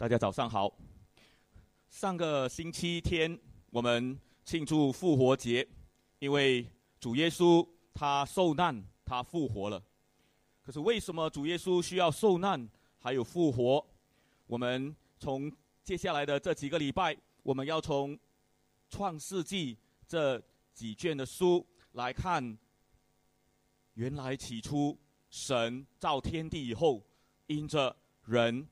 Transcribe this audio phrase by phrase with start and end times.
[0.00, 0.74] 大家早上好。
[1.90, 3.38] 上个星期天
[3.68, 5.68] 我们庆祝复活节，
[6.20, 6.66] 因为
[6.98, 9.84] 主耶稣他受难，他复活了。
[10.62, 12.66] 可是为什么主耶稣需要受难
[12.98, 13.86] 还有复活？
[14.46, 18.18] 我们从接下来的这几个礼拜，我们要从
[18.88, 19.76] 创世纪
[20.08, 20.42] 这
[20.72, 22.56] 几卷的书来看，
[23.92, 27.04] 原来起初神造天地以后，
[27.48, 27.94] 因着
[28.24, 28.66] 人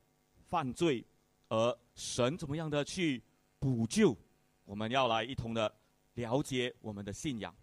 [0.47, 1.05] 犯罪，
[1.49, 3.23] 而神怎么样的去
[3.59, 4.17] 补救？
[4.65, 5.75] 我们要来一同的
[6.15, 7.55] 了解我们的信仰。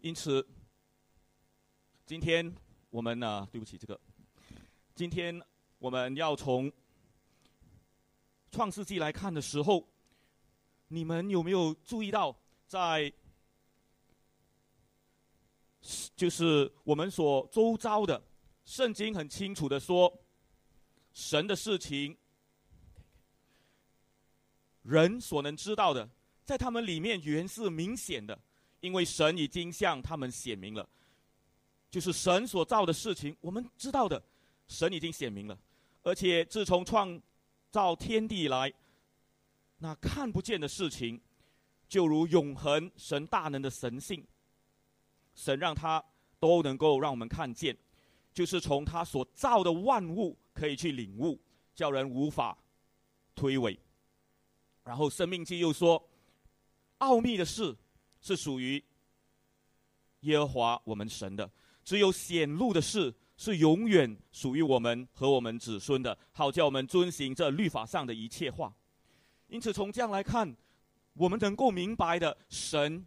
[0.00, 0.46] 因此，
[2.04, 2.54] 今天
[2.90, 4.00] 我们呢，对不起，这个，
[4.94, 5.42] 今天
[5.78, 6.72] 我们要从
[8.52, 9.88] 创世纪来看的时候，
[10.88, 13.12] 你们有没有注意到，在
[16.14, 18.22] 就是我们所周遭的
[18.64, 20.12] 圣经很清楚的说，
[21.12, 22.16] 神的事情，
[24.86, 26.08] 人所能知道的，
[26.44, 28.38] 在他们里面原是明显的，
[28.80, 30.88] 因为神已经向他们显明了，
[31.90, 34.22] 就是神所造的事情，我们知道的，
[34.68, 35.58] 神已经显明了，
[36.02, 37.20] 而且自从创
[37.72, 38.72] 造天地以来，
[39.78, 41.20] 那看不见的事情，
[41.88, 44.24] 就如永恒神大能的神性，
[45.34, 46.02] 神让他
[46.38, 47.76] 都能够让我们看见，
[48.32, 51.40] 就是从他所造的万物可以去领悟，
[51.74, 52.56] 叫人无法
[53.34, 53.76] 推诿。
[54.86, 56.00] 然后生命记又说，
[56.98, 57.76] 奥秘的事
[58.20, 58.82] 是属于
[60.20, 61.50] 耶和华我们神的，
[61.84, 68.72] 只有显露的事是永远属于我们和我们子孙的，好叫我们遵行这律法上的一切话。
[69.48, 70.56] 因此，从这样来看，
[71.14, 73.04] 我们能够明白的神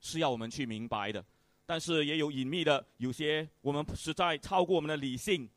[0.00, 1.24] 是要我们去明白的，
[1.64, 5.48] 但是也有隐秘的，有些我们实在超过我们的理性。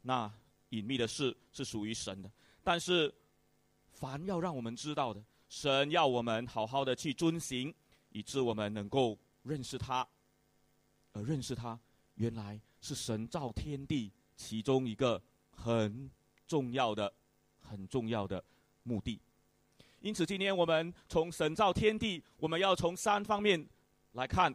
[0.00, 0.32] 那
[0.70, 2.30] 隐秘的事是属于神的，
[2.64, 3.14] 但是。
[3.96, 7.74] 凡要让我们知道的，神要我们好好的去遵行，
[8.10, 10.06] 以致我们能够认识他。
[11.12, 11.80] 而认识他，
[12.16, 15.20] 原来是神造天地其中一个
[15.50, 16.10] 很
[16.46, 17.10] 重要的、
[17.58, 18.44] 很重要的
[18.82, 19.18] 目的。
[20.00, 23.66] 因此，今天我们从神造天地，我们要从三方面
[24.12, 24.54] 来看：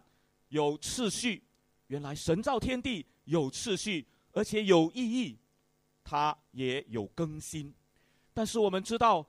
[0.50, 1.42] 有次序，
[1.88, 5.40] 原来神造天地有次序，而且有意义，
[6.04, 7.74] 它也有更新。
[8.34, 9.26] 但是我们知道，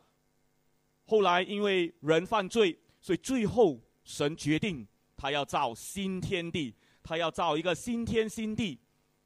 [1.06, 4.86] 后来因为人犯罪，所以最后神决定
[5.16, 8.78] 他要造新天地，他要造一个新天新地。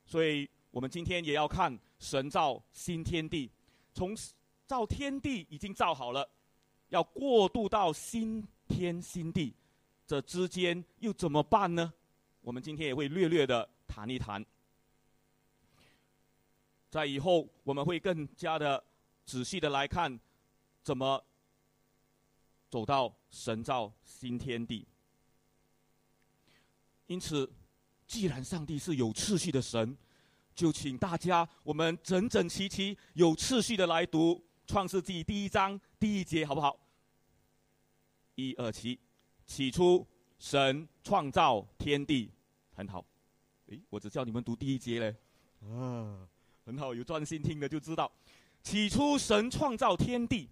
[0.07, 3.51] 所以我们今天也要看神造新天地，
[3.93, 4.17] 从
[4.65, 6.27] 造天地已经造好了，
[6.89, 9.55] 要过渡到新天新地，
[10.07, 11.93] 这之间又怎么办呢？
[12.41, 14.45] 我们今天也会略略的谈一谈。
[16.89, 18.83] 在以后我们会更加的。
[19.27, 20.19] 仔细的来看，
[20.83, 21.23] 怎么
[22.71, 24.87] 走到神造新天地？
[27.09, 27.53] 因此，
[28.07, 29.97] 既然上帝是有秩序的神，
[30.55, 34.35] 就请大家我们整整齐齐、有秩序的来读
[34.65, 36.79] 《创世纪》第一章第一节，好不好？
[38.37, 38.99] 一二七，
[39.45, 40.07] 起初
[40.39, 42.31] 神创造天地，
[42.75, 43.05] 很好。
[43.67, 45.17] 诶，我只叫你们读第一节嘞。
[45.69, 46.29] 啊，
[46.65, 48.11] 很好，有专心听的就知道。
[48.67, 50.51] 起初，神创造天地。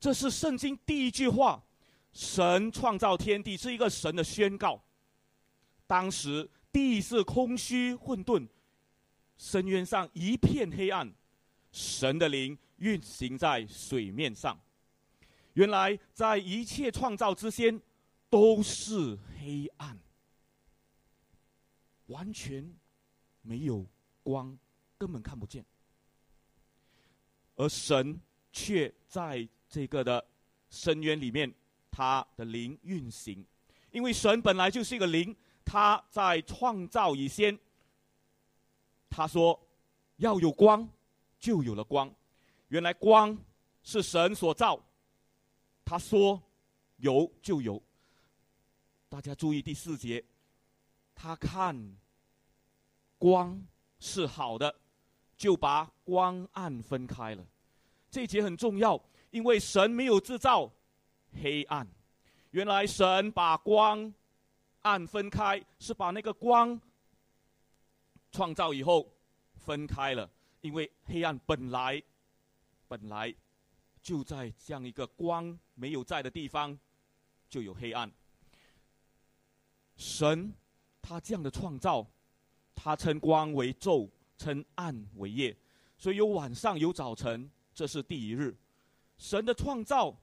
[0.00, 1.62] 这是圣经第一句话。
[2.12, 4.82] 神创造天地是一个神的宣告。
[5.86, 8.44] 当时地是空虚混沌，
[9.38, 11.08] 深渊上一片黑暗，
[11.70, 14.60] 神的灵运行在水面上。
[15.52, 17.80] 原来在一切创造之先，
[18.28, 19.96] 都是黑暗，
[22.06, 22.68] 完全
[23.42, 23.86] 没有
[24.24, 24.58] 光，
[24.98, 25.64] 根本看不见。
[27.60, 28.18] 而神
[28.50, 30.26] 却在这个的
[30.70, 31.52] 深渊里面，
[31.90, 33.44] 他的灵运行，
[33.90, 37.58] 因为神本来就是一个灵，他在创造以先，
[39.10, 39.60] 他说
[40.16, 40.88] 要有光，
[41.38, 42.10] 就有了光。
[42.68, 43.36] 原来光
[43.82, 44.82] 是神所造，
[45.84, 46.42] 他说
[46.96, 47.82] 有就有。
[49.10, 50.24] 大家注意第四节，
[51.14, 51.94] 他看
[53.18, 53.62] 光
[53.98, 54.74] 是好的。
[55.40, 57.42] 就把光暗分开了，
[58.10, 60.70] 这一节很重要，因为神没有制造
[61.42, 61.88] 黑暗，
[62.50, 64.12] 原来神把光
[64.82, 66.78] 暗分开，是把那个光
[68.30, 69.10] 创造以后
[69.54, 72.02] 分开了，因为黑暗本来
[72.86, 73.34] 本来
[74.02, 76.78] 就在这样一个光没有在的地方
[77.48, 78.12] 就有黑暗。
[79.96, 80.52] 神
[81.00, 82.06] 他这样的创造，
[82.74, 84.06] 他称光为昼。
[84.40, 85.54] 称暗为夜，
[85.98, 88.56] 所以有晚上有早晨，这是第一日。
[89.18, 90.16] 神的创造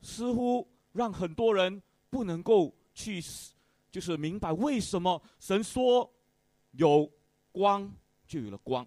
[0.00, 3.20] 似乎让很多人不能够去，
[3.90, 6.08] 就是明白为什么神说
[6.70, 7.10] 有
[7.50, 7.92] 光
[8.28, 8.86] 就有了光。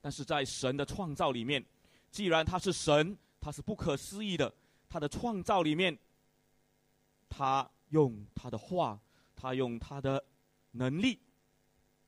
[0.00, 1.64] 但是在神的创造里面，
[2.10, 4.52] 既然他是神，他是不可思议的，
[4.88, 5.96] 他的创造里面，
[7.28, 9.00] 他用他的话，
[9.36, 10.24] 他用他的
[10.72, 11.20] 能力，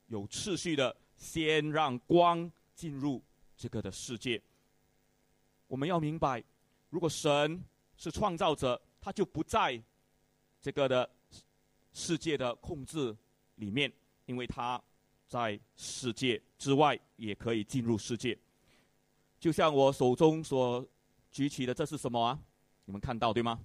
[0.08, 3.22] 有次序的先让光进入
[3.56, 4.42] 这个的世界。
[5.66, 6.42] 我们要明白，
[6.90, 7.62] 如果神
[7.96, 9.80] 是创造者，他就不在
[10.60, 11.08] 这个的
[11.92, 13.16] 世界的控制
[13.56, 13.92] 里面，
[14.26, 14.82] 因为他
[15.26, 18.36] 在世界之外也可以进入世界。
[19.38, 20.86] 就像我手中所
[21.30, 22.38] 举起的，这是什么啊？
[22.86, 23.60] 你们看到对吗？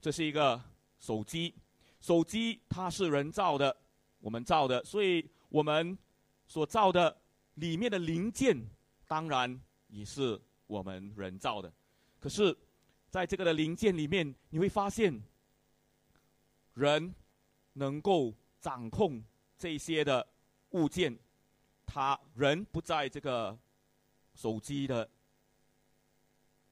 [0.00, 0.62] 这是一个
[0.98, 1.52] 手机，
[2.00, 3.76] 手机它是人造的，
[4.20, 5.96] 我们造的，所以我们
[6.46, 7.16] 所造的
[7.54, 8.68] 里面的零件，
[9.06, 10.40] 当然也是。
[10.68, 11.72] 我们人造的，
[12.18, 12.52] 可是，
[13.08, 15.22] 在这个的零件里面，你会发现，
[16.74, 17.14] 人
[17.74, 19.22] 能够掌控
[19.56, 20.26] 这些的
[20.70, 21.16] 物件，
[21.86, 23.56] 他人不在这个
[24.34, 25.08] 手机的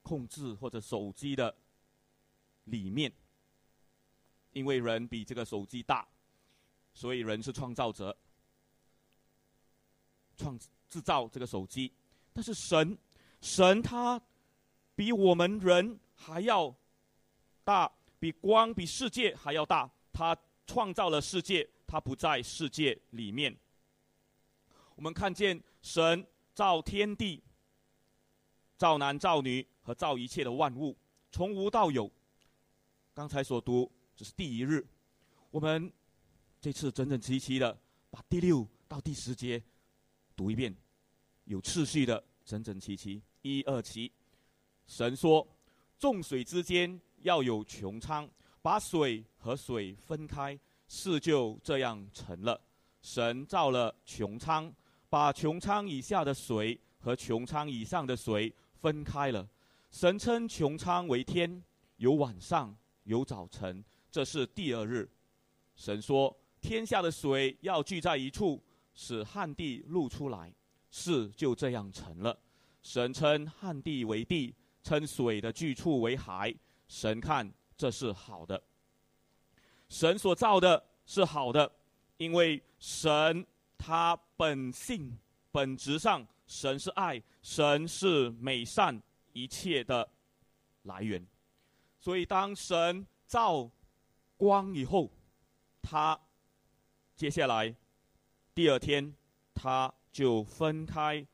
[0.02, 1.56] 控制或者手机的
[2.64, 3.12] 里面，
[4.50, 6.04] 因为人比这个手机大，
[6.92, 8.16] 所以人是创造者，
[10.36, 10.58] 创
[10.88, 11.92] 制造这个手机，
[12.32, 12.96] 但是神。
[13.40, 14.18] 神他
[14.94, 16.74] 比我们人还要
[17.62, 19.90] 大，比光、比世界还要大。
[20.14, 20.34] 他
[20.66, 23.54] 创造了世界，他不在世界里面。
[24.94, 27.42] 我们看见神造天地、
[28.78, 30.96] 造男造女和造一切的万物，
[31.30, 32.10] 从无到有。
[33.12, 34.82] 刚才所读只是第一日，
[35.50, 35.92] 我们
[36.62, 37.78] 这次整整齐齐的
[38.08, 39.62] 把第六到第十节
[40.36, 40.74] 读一遍，
[41.44, 43.22] 有次序的整整齐齐。
[43.42, 44.10] 一二七，
[44.86, 45.46] 神说
[45.98, 48.28] ：“众水之间要有穹苍，
[48.62, 50.58] 把水和水分开，
[50.88, 52.60] 事就这样成了。
[53.02, 54.72] 神造了穹苍，
[55.10, 59.46] 把穹苍以下的水和穹苍以上的水分开了。
[59.90, 61.62] 神称穹苍为天，
[61.98, 65.08] 有晚上，有早晨，这是第二日。
[65.76, 68.62] 神说：天下的水要聚在一处，
[68.94, 70.52] 使旱地露出来，
[70.90, 72.38] 事就这样成了。”
[72.82, 76.54] 神称旱地为地，称水的聚处为海。
[76.86, 78.62] 神看这是好的。
[79.88, 81.70] 神所造的是好的，
[82.18, 83.46] 因为神
[83.78, 85.18] 他本性
[85.50, 89.02] 本质上，神是爱，神是美善
[89.32, 90.06] 一切的
[90.82, 91.26] 来源。
[91.98, 93.70] 所以当神造
[94.36, 95.10] 光以后，
[95.80, 96.18] 他
[97.16, 97.74] 接下来
[98.54, 99.14] 第二天
[99.52, 101.26] 他就分开。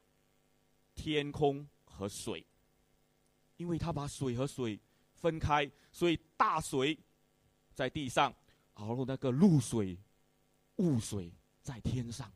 [0.92, 2.44] 天空和水，
[3.56, 4.78] 因为他把水和水
[5.14, 6.98] 分开，所以大水
[7.72, 8.30] 在地上，
[8.76, 9.96] 然后那个露水、
[10.76, 11.32] 雾水
[11.62, 12.30] 在天上。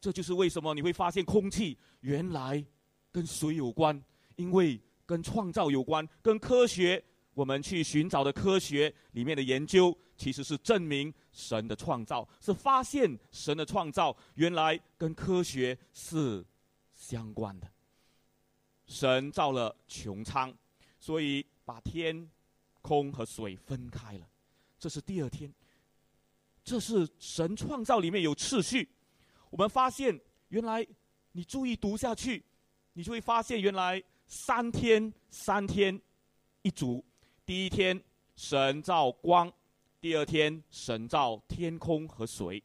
[0.00, 2.64] 这就是为什么你会发现空气原来
[3.10, 4.00] 跟水有关，
[4.36, 7.02] 因为跟创造有关，跟科学
[7.34, 16.44] 我们去寻找的科学里面的研究，其实是证明神的创造，是发现神的创造原来跟科学是
[16.94, 17.68] 相关的。
[18.86, 20.54] 神造了穹苍，
[21.00, 22.30] 所以把天
[22.82, 24.28] 空和水分开了。
[24.78, 25.52] 这是第二天，
[26.62, 28.88] 这是神创造里面有次序。
[29.50, 30.86] 我们发现，原来
[31.32, 32.44] 你注意读下去，
[32.92, 36.00] 你就会发现，原来三天三天
[36.62, 37.04] 一组。
[37.46, 38.02] 第一天
[38.36, 39.52] 神造光，
[40.00, 42.62] 第二天神造天空和水，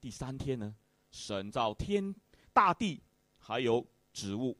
[0.00, 0.74] 第三天呢，
[1.10, 2.14] 神造天
[2.52, 3.02] 大地
[3.38, 4.56] 还有植物。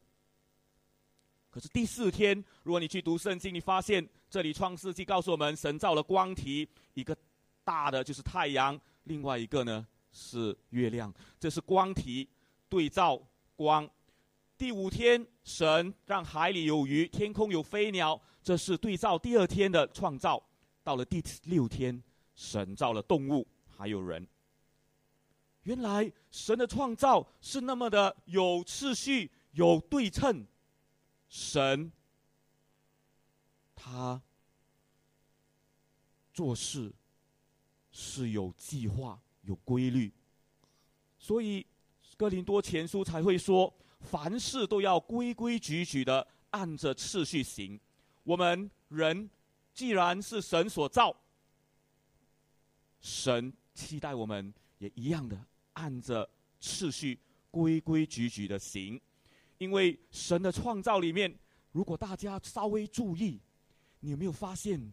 [1.50, 7.16] 可是第四天，如果你去读圣经，你发现这里创世纪告诉我们，神造了光体，一个
[7.62, 12.28] 大的就是太阳，另外一个呢是月亮，这是光体
[12.68, 13.18] 对照
[13.56, 13.88] 光。
[14.58, 20.40] 第五天，神让海里有鱼，天空有飞鸟，这是对照第二天的创造。
[20.82, 22.00] 到了第六天，
[22.36, 24.28] 神造了动物，还有人。
[25.62, 30.46] 原来神的创造是那么的有次序、有对称。
[31.26, 31.90] 神，
[33.74, 34.20] 他
[36.34, 36.92] 做事
[37.90, 40.12] 是有计划、有规律，
[41.18, 41.66] 所以
[42.18, 47.80] 哥林多前书才会说，凡事都要规规矩矩的按着次序行。
[48.24, 49.30] 我们人
[49.72, 51.14] 既然是神所造，
[53.00, 55.38] 神期待我们也一样的
[55.74, 56.28] 按着
[56.60, 57.18] 次序
[57.50, 59.00] 规规矩矩的行。
[59.58, 61.32] 因为神的创造里面，
[61.70, 63.40] 如果大家稍微注意，
[64.00, 64.92] 你有没有发现，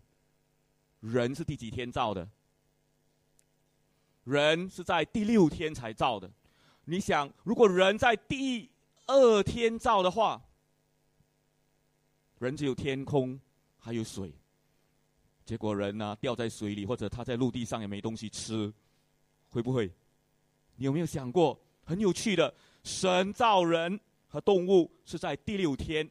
[1.00, 2.29] 人是第几天造的？
[4.23, 6.31] 人是在第六天才造的。
[6.85, 8.69] 你想，如果人在第
[9.07, 10.41] 二天造的话，
[12.41, 13.39] 人只有天空
[13.77, 14.33] 还有水，
[15.45, 18.74] 结果人呢掉在水里，或者他在陆地上也没东西吃，
[19.50, 19.91] 会不会？
[20.75, 22.51] 你有没有想过，很有趣的，
[22.83, 26.10] 神造人和动物是在第六天，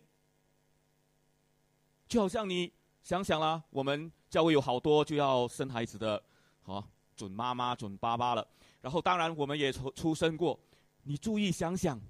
[2.07, 2.73] 就好像你
[3.03, 6.23] 想想啦，我们教会有好多就要生孩子的，
[6.63, 8.47] 好准妈妈、准爸爸了。
[8.81, 10.59] 然后，当然我们也出出生过。
[11.03, 12.01] 你注意想想，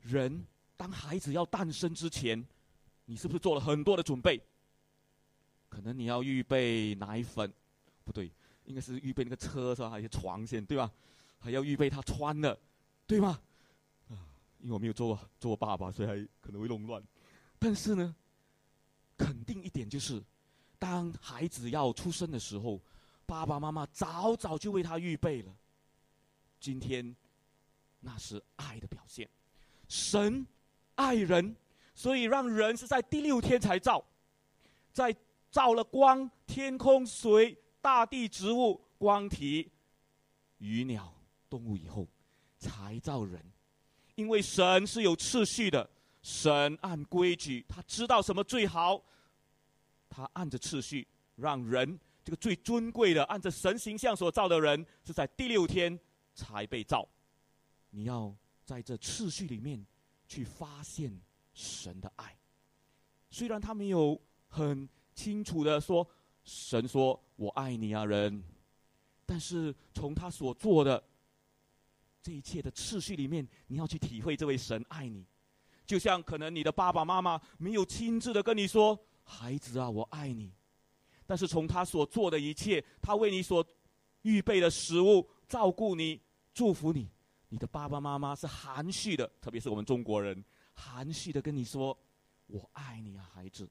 [0.00, 0.46] 人
[0.76, 2.42] 当孩子要诞生之前，
[3.10, 4.38] 你是不是做了很多的准备？
[5.70, 7.50] 可能你要预备奶粉，
[8.04, 8.30] 不对，
[8.66, 9.88] 应该是预备那个车是吧？
[9.88, 10.92] 还有床先对吧？
[11.38, 12.58] 还要预备他穿的，
[13.06, 13.40] 对吗？
[14.10, 14.28] 啊，
[14.60, 17.02] 因为我没有做做爸爸，所以还可能会弄乱。
[17.58, 18.14] 但是呢，
[19.16, 20.22] 肯定一点就是，
[20.78, 22.78] 当孩子要出生的时候，
[23.24, 25.56] 爸爸妈妈早早就为他预备了。
[26.60, 27.16] 今天，
[28.00, 29.26] 那是爱的表现。
[29.88, 30.46] 神
[30.96, 31.56] 爱人，
[31.98, 34.04] 所以让人是在第六天才造，
[34.92, 35.12] 在
[35.50, 39.68] 造了光、天空、水、大地、植物、光体、
[40.58, 41.12] 鱼鸟、
[41.50, 42.06] 动物以后，
[42.56, 43.44] 才造人。
[44.14, 45.90] 因为神是有次序的，
[46.22, 49.02] 神按规矩，他知道什么最好，
[50.08, 55.98] 他按着次序，让人这个最尊贵的，按着神形象所造的人，是在第六天。
[56.34, 57.04] 才被造，
[57.90, 58.32] 你要
[58.64, 59.84] 在这次序里面
[60.28, 61.20] 去发现
[61.58, 62.38] 神的爱。
[63.30, 66.08] 虽然他没有很清楚的说
[66.44, 68.42] 神说我爱你啊人，
[69.26, 71.02] 但是从他所做的
[72.22, 75.26] 这一切的次序里面，你要去体会这位神爱你。
[75.84, 80.52] 就像可能你的爸爸妈妈没有亲自的跟你说孩子啊我爱你，
[81.26, 83.66] 但是从他所做的一切，他为你所
[84.22, 86.20] 预备的食物，照顾你。
[86.54, 87.08] 祝福你，
[87.50, 90.44] 你的爸爸妈妈是含蓄的，特别是我们中国人，
[90.78, 91.98] 含蓄的跟你说
[92.46, 93.68] ：“我爱你啊，孩子。”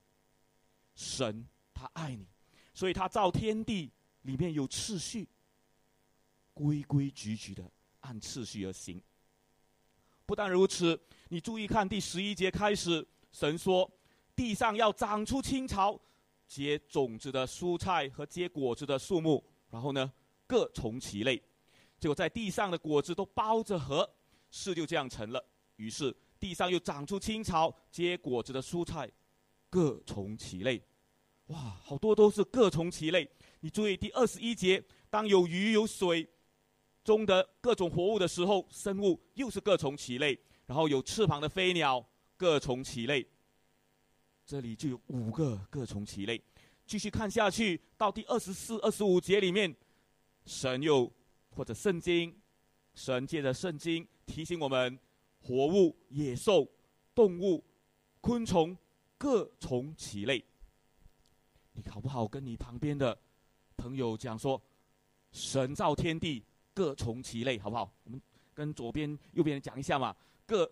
[0.93, 2.27] 神他爱你，
[2.73, 3.91] 所以他造天地
[4.23, 5.27] 里面有次序，
[6.53, 7.71] 规规矩矩的
[8.01, 9.01] 按次序而行。
[10.25, 10.99] 不但如此，
[11.29, 13.89] 你注意看第十一节开始，神说
[14.35, 15.99] ：“地上要长出青草，
[16.47, 20.11] 结种子的蔬菜和结果子的树木，然后呢，
[20.45, 21.41] 各从其类。”
[21.99, 24.07] 结果在地上的果子都包着核，
[24.51, 25.43] 事就这样成了。
[25.77, 29.09] 于是地上又长出青草、结果子的蔬菜，
[29.69, 30.81] 各从其类。
[31.47, 33.29] 哇，好多都是各从其类。
[33.59, 36.27] 你注意第二十一节，当有鱼有水
[37.03, 40.39] 中的各种活物的时候，生物又是各从其类。
[40.65, 43.25] 然后有翅膀的飞鸟，各从其类。
[44.45, 46.41] 这里就有五个各从其类。
[46.85, 49.75] 继续看下去，到第二十四、二十五节里面，
[50.45, 51.11] 神又。
[51.49, 52.39] 或者圣经，
[52.93, 54.99] 神借着圣经提醒我们：
[55.47, 56.67] 活物、野兽、
[57.15, 57.63] 动物、
[58.19, 58.77] 昆虫
[59.17, 60.43] 各从其类。
[61.71, 63.17] 你好不好跟你旁边的
[63.77, 64.61] 朋友讲说：
[65.31, 67.89] 神造天地各从其类，好不好？
[68.03, 68.21] 我们
[68.53, 70.13] 跟左边、右边讲一下嘛。
[70.45, 70.69] 各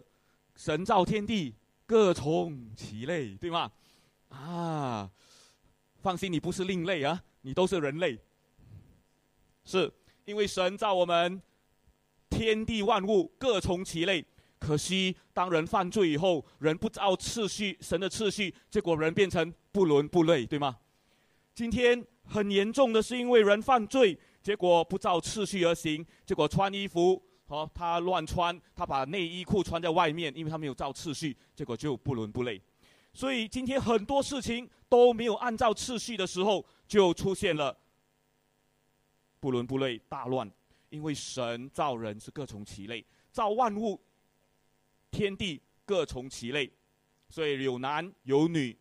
[0.57, 1.55] 神造天地
[1.85, 3.71] 各从其类，对吗？
[4.27, 5.09] 啊，
[6.01, 8.19] 放心，你不是另类啊，你都是人类。
[9.63, 9.89] 是。
[10.25, 11.41] 因为神造我们，
[12.29, 14.25] 天地万物各从其类。
[14.65, 20.75] 可惜当人犯罪以后，人不照次序，神的次序，结果人变成不伦不类，对吗？
[21.53, 32.59] 今天很严重的是，因为人犯罪，结果不照次序而行，结果穿衣服，好他乱穿，他把内衣裤穿在外面，因为他没有照次序，结果就不伦不类。
[33.13, 37.77] 所以今天很多事情都没有按照次序的时候，就出现了。
[39.39, 40.51] 不伦不类，大乱，
[40.89, 44.01] 因为神造人是各从其类，造万物，
[45.15, 46.69] 天地各从其类，
[47.29, 48.77] 所以有男有女。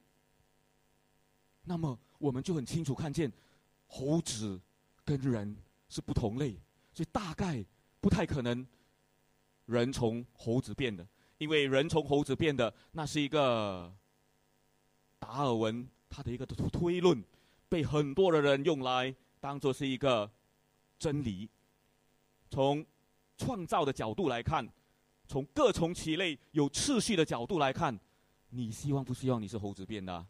[1.62, 3.32] 那么我们就很清楚看见，
[3.86, 4.60] 猴子
[5.04, 5.56] 跟人
[5.88, 6.58] 是不同类，
[6.92, 7.64] 所以大概
[8.00, 8.66] 不太可能
[9.66, 11.06] 人从猴子变的，
[11.38, 13.94] 因为人从猴子变的，那是一个
[15.20, 17.22] 达尔文他的一个推论，
[17.68, 20.28] 被很多的人用来当做是一个。
[20.96, 21.50] 真理，
[22.48, 22.86] 从
[23.36, 24.66] 创造的角度来看，
[25.26, 27.98] 从各从其类有次序的角度来看，
[28.50, 30.26] 你希望不希望你是猴子变的？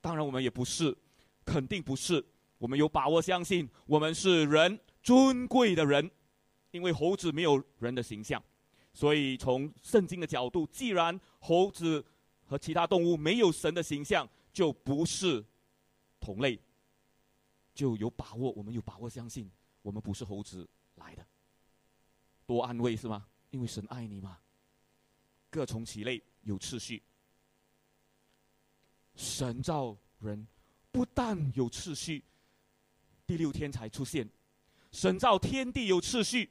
[0.00, 0.96] 当然，我们也不是，
[1.44, 2.24] 肯定不是。
[2.58, 6.10] 我们有把握相信，我们是人，尊贵的人，
[6.70, 8.42] 因为猴子没有人的形象，
[8.92, 12.04] 所以从圣经的角度，既然猴子
[12.44, 15.44] 和其他动物没有神的形象，就不是
[16.20, 16.58] 同类，
[17.74, 19.50] 就有把握，我们有把握相信
[19.82, 21.26] 我们不是猴子来的，
[22.46, 23.26] 多安慰是吗？
[23.50, 24.38] 因为神爱你嘛。
[25.50, 27.02] 各从其类，有次序。
[29.14, 30.46] 神造人
[30.90, 32.24] 不但有次序，
[33.26, 34.28] 第六天才出现。
[34.90, 36.50] 神造天地有次序，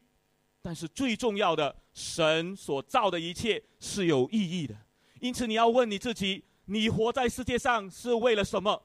[0.62, 4.76] 但是最重要的，神所造的一切是有意义的。
[5.20, 8.82] 因此，你要问你自己：你活在世界上是为了什么？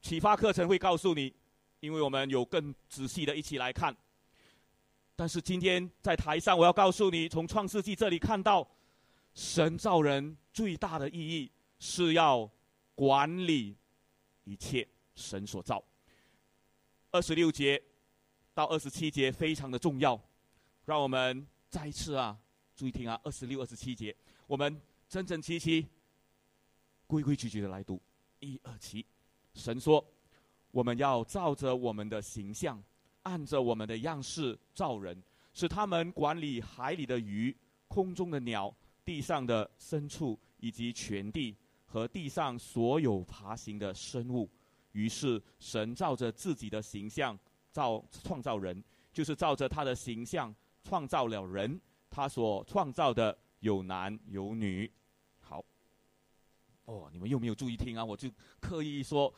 [0.00, 1.34] 启发课程会告诉你，
[1.80, 3.94] 因为我们有更仔细的一起来看。
[5.14, 8.68] 但是今天在台上，我要告诉你，从创世纪这里看到，
[9.34, 12.50] 神造人最大的意义是要
[12.94, 13.76] 管理
[14.44, 15.82] 一切神所造。
[17.10, 17.82] 二十六节。
[18.54, 20.20] 到二十七节非常的重要，
[20.84, 22.38] 让我们再一次啊，
[22.76, 24.14] 注意听啊，二十六、二十七节，
[24.46, 24.78] 我们
[25.08, 25.88] 整整齐齐、
[27.06, 27.98] 规规矩矩的来读。
[28.40, 29.06] 一二七，
[29.54, 30.06] 神说
[30.70, 32.78] ：“我们要照着我们的形象，
[33.22, 37.56] 按着我们的样式造人，使他们管理海里的鱼、
[37.88, 38.74] 空中的鸟、
[39.04, 44.48] 地上的牲畜以及全地和地上所有爬行的生物。”
[44.92, 47.38] 于是神照着自己的形象。
[47.72, 51.80] 造创造人，就是照着他的形象创造了人。
[52.10, 54.92] 他所创造的有男有女。
[55.40, 55.64] 好，
[56.84, 58.04] 哦，你们又没有注意听啊？
[58.04, 59.32] 我就刻意说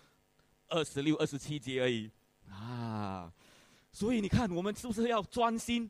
[0.66, 2.10] 二十六、二十七节而已
[2.50, 3.32] 啊。
[3.94, 5.88] 所以你看，我们是不是要专心？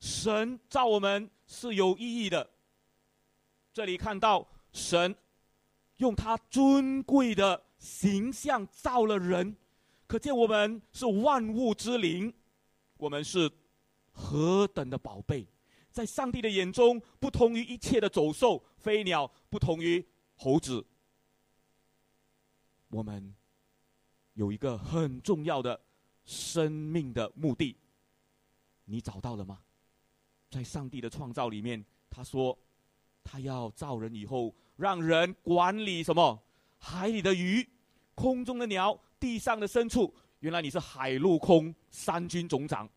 [0.00, 2.48] 神造我们是有意义的。
[3.74, 5.14] 这里看到神
[5.98, 9.54] 用他尊贵的形象造了人。
[10.06, 12.32] 可见我们是万物之灵，
[12.96, 13.50] 我们是
[14.12, 15.46] 何等的宝贝，
[15.90, 20.02] 在上帝的眼中，不同于一切的走兽、飞鸟，不同于
[20.36, 20.82] 猴子。
[22.88, 23.34] 我们
[24.32, 25.78] 有一个很重要的
[26.32, 27.76] 生命的目的，
[28.86, 29.60] 你找到了吗？
[30.50, 32.58] 在上帝的创造里面，他说，
[33.22, 36.42] 他要造人以后，让人管理什么？
[36.78, 37.68] 海里的鱼，
[38.14, 38.98] 空中的鸟。
[39.20, 42.90] 地上的牲畜，原来你是海陆空三军总长，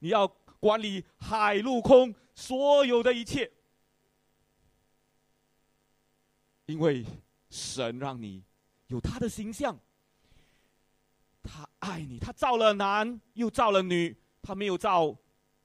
[0.00, 0.28] 你要
[0.60, 3.50] 管理海陆空所有的一切，
[6.66, 7.06] 因为
[7.48, 8.44] 神让你
[8.88, 9.78] 有他的形象，
[11.42, 15.16] 他爱你，他造了男又造了女，他没有造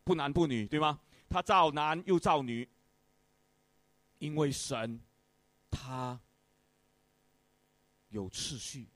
[0.04, 1.00] 不男不女，对吗？
[1.30, 2.68] 他造男又造女，
[4.20, 5.00] 因为神
[5.70, 6.20] 他
[8.10, 8.90] 有次序。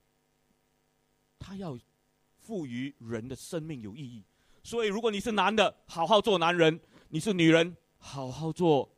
[1.38, 1.76] 他要
[2.38, 4.24] 赋予人的生命有意义，
[4.62, 8.96] 所以如果你是男的，好好做男人；你是女人，好好做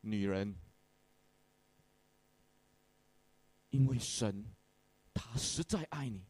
[0.00, 0.56] 女人。
[3.68, 4.46] 因为神
[5.12, 6.24] 他实在爱你，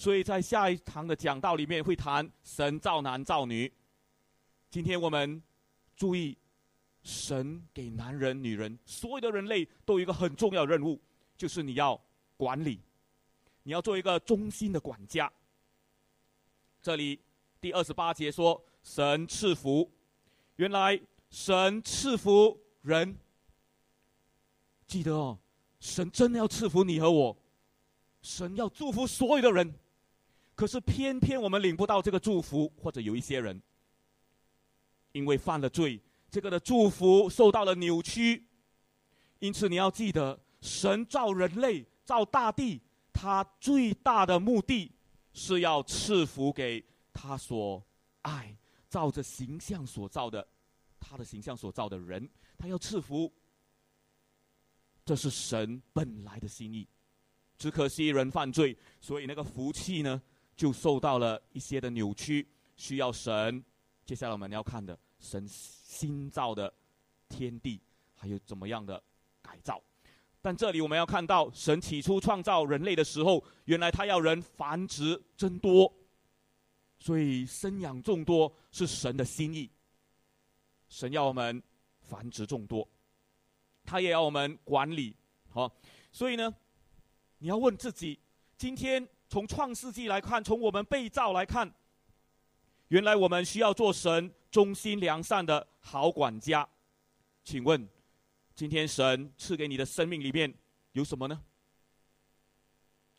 [0.00, 3.70] 所以在下一堂的讲道里面会谈神造男造女。
[4.70, 5.42] 今天我们
[5.94, 6.38] 注意，
[7.02, 10.98] 神给男人、女人，所有的人类都有一个很重要任务，
[11.36, 12.02] 就是你要
[12.38, 12.80] 管理。
[13.62, 15.30] 你要做一个忠心的管家。
[16.80, 17.20] 这里
[17.60, 19.92] 第二十八节说：“神赐福。”
[20.56, 23.18] 原来神赐福人。
[24.86, 25.38] 记得哦，
[25.78, 27.36] 神真的要赐福你和我，
[28.22, 29.74] 神要祝福所有的人。
[30.60, 33.62] 可是偏偏我们领不到这个祝福，或者有一些人
[35.12, 35.98] 因为犯了罪，
[36.30, 38.46] 这个的祝福受到了扭曲。
[39.38, 42.82] 因此你要记得，神造人类，造大地。
[43.10, 44.92] 他最大的目的
[45.32, 47.82] 是要赐福给他所
[48.20, 48.54] 爱、
[48.90, 50.46] 照着形象所造的，
[50.98, 53.32] 他的形象所造的人，他要赐福。
[55.06, 56.86] 这是神本来的心意，
[57.56, 60.20] 只可惜人犯罪，所以那个福气呢，
[60.60, 62.46] 就受到了一些的扭曲，
[62.76, 63.64] 需要神。
[64.04, 66.70] 接下来我们要看的，神新造的
[67.30, 67.80] 天地，
[68.14, 69.02] 还有怎么样的
[69.40, 69.82] 改造。
[70.42, 75.90] 但这里我们要看到，神起初创造人类的时候，原来他要人繁殖增多，
[76.98, 79.70] 所以生养众多是神的心意。
[80.90, 81.62] 神要我们
[82.02, 82.86] 繁殖众多，
[83.82, 85.16] 他也要我们管理。
[85.48, 85.74] 好，
[86.12, 86.54] 所以呢，
[87.38, 88.20] 你要问自己：
[88.58, 91.72] 今天从创世纪来看，从我们被造来看，
[92.88, 96.68] 原来我们需要做神忠心良善的好管家。
[97.44, 97.88] 请问？
[98.56, 100.52] 今天神赐给你的生命里面
[100.92, 101.40] 有什么呢？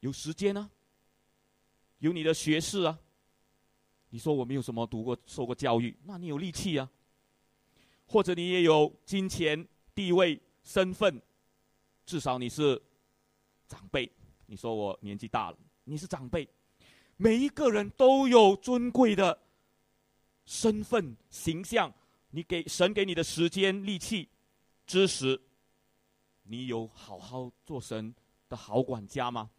[0.02, 0.70] 有时间呢？
[2.00, 3.00] 有你的学识啊？
[4.10, 6.92] 你说我没有什么读过、受过教育，那你有力气啊？
[8.06, 11.22] 或者你也有金钱、地位、身份，
[12.06, 12.80] 至少你是
[13.70, 14.12] 长辈。
[14.46, 15.58] 你说我年纪大了，
[15.92, 16.48] 你是长辈。
[17.18, 19.38] 每一个人都有尊贵的
[20.46, 21.94] 身份、形象。
[22.30, 24.30] 你给神给你的时间、力气、
[24.88, 25.38] 知识，
[26.44, 28.16] 你有好好做神
[28.48, 29.50] 的好管家吗？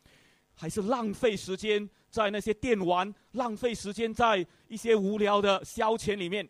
[0.55, 6.49] 还是浪费时间在那些电玩，浪费时间在一些无聊的消遣里面？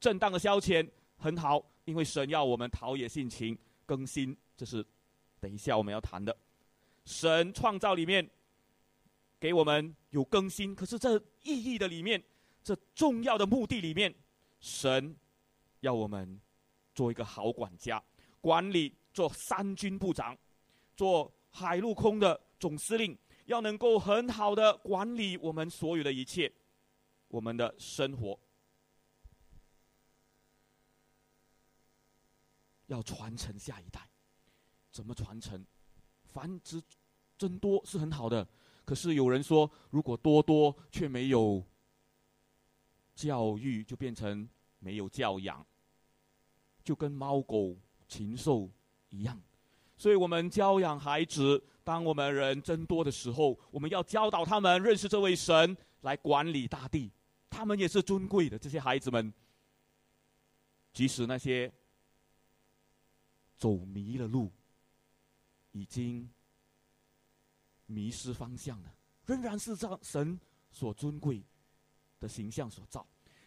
[0.00, 0.88] 正当的消遣
[1.18, 4.82] 很好，因为神要我们陶冶性情、更新，这是
[5.38, 6.34] 等一下我们要谈的。
[7.04, 8.26] 神创造里面
[9.38, 12.22] 给我们有更新，可是这意义的里面，
[12.62, 14.14] 这重要的目的里面，
[14.60, 15.16] 神。
[15.80, 16.40] 要我们
[16.94, 18.02] 做一个好管家，
[18.40, 20.34] 管理做三军部长，
[20.96, 26.50] 做海陆空的总司令，要能够很好的管理我们所有的一切，
[27.28, 28.40] 我们的生活，
[32.86, 34.08] 要传承下一代。
[34.90, 35.66] 怎么传承？
[36.22, 36.82] 繁殖
[37.36, 38.48] 增多是很好的，
[38.84, 41.64] 可是有人说，如果多多却没有
[43.14, 45.64] 教育，就变成没有教养。
[46.82, 47.74] 就跟猫狗
[48.06, 48.70] 禽兽
[49.08, 49.40] 一样，
[49.96, 51.64] 所以我们教养孩子。
[51.82, 57.10] 当我们人增多的时候，我们要教导他们认识这位神，来管理大地。
[57.48, 59.32] 他们也是尊贵的，这些孩子们。
[60.92, 61.72] 即使那些
[63.56, 64.50] 走迷了路，
[65.72, 66.28] 已经
[67.86, 68.88] 迷失方向的，
[69.26, 70.38] 仍然是这神
[70.70, 71.42] 所尊贵
[72.20, 73.06] 的形象所造。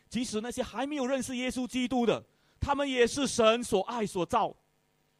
[0.09, 2.23] 即使那些还没有认识耶稣基督的。
[2.59, 4.53] 他们也是神所爱所造，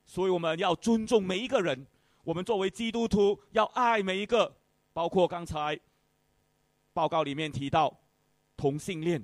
[0.08, 1.86] 所以我们要尊重每一个人。
[2.24, 4.58] 我们作为基督徒，要爱每一个，
[4.92, 5.80] 包括刚才
[6.94, 7.96] 报告里面提到
[8.58, 9.24] 同性恋，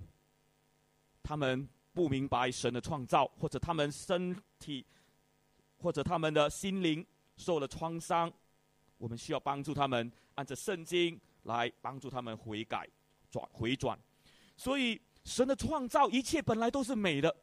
[1.23, 4.86] 他们不明白神的创造，或者他们身体
[5.77, 7.03] 或者他们的心灵
[7.36, 8.32] 受了创伤，
[9.04, 12.88] 我们需要帮助他们，按着圣经来帮助他们悔改、
[13.30, 14.00] 转回转。
[14.56, 17.36] 所以神的创造一切本来都是美的。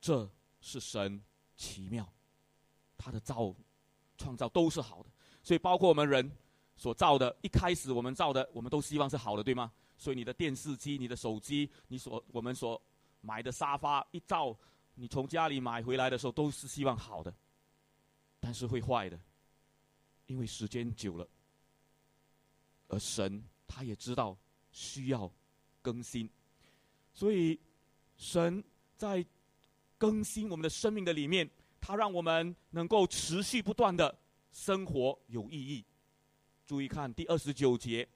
[0.00, 0.30] 这
[0.60, 1.20] 是神
[1.56, 2.08] 奇妙，
[2.96, 3.52] 他的造
[4.16, 5.10] 创造都是好的，
[5.42, 6.30] 所以包括我们人
[6.76, 9.72] 所造的，一开始我们造的，我们都希望是好的，对吗？
[9.98, 12.80] 所以你的电视机、你的手机、你所我们所
[13.22, 14.56] 买的沙发一造，
[14.94, 17.34] 你从家里买回来的时候都是希望好的，
[18.46, 19.18] 但是会坏的，
[20.26, 21.28] 因为时间久了，
[22.86, 24.38] 而神他也知道
[24.70, 25.28] 需要
[25.82, 26.30] 更新，
[27.12, 27.58] 所以
[28.16, 28.62] 神
[28.96, 29.26] 在。
[29.98, 34.14] 更新我们的生命的里面，它让我们能够持续不断的
[34.52, 35.82] 生活有意义。
[36.66, 38.06] 注意看第二十九节，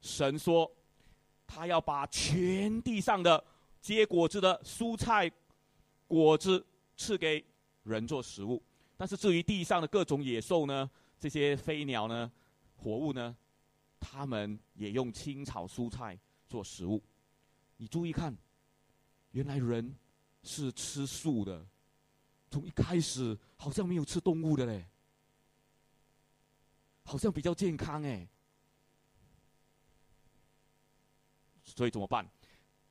[0.00, 0.68] 神说，
[1.46, 3.44] 他要把全地上的
[3.80, 5.30] 结果子的蔬菜
[6.08, 6.66] 果子
[6.96, 7.44] 赐给
[7.84, 8.60] 人做食物，
[8.96, 12.30] 但是至于地上的各种野兽呢，这些飞鸟呢，
[12.76, 13.36] 活物呢，
[13.98, 17.02] 它们也用青草蔬菜做食物。
[17.76, 18.36] 你注意看，
[19.30, 19.94] 原来人。
[20.44, 21.64] 是吃素的，
[22.50, 24.88] 从一开始好像没有吃动物的嘞，
[27.04, 28.26] 好像比较健康哎，
[31.64, 32.28] 所以怎么办？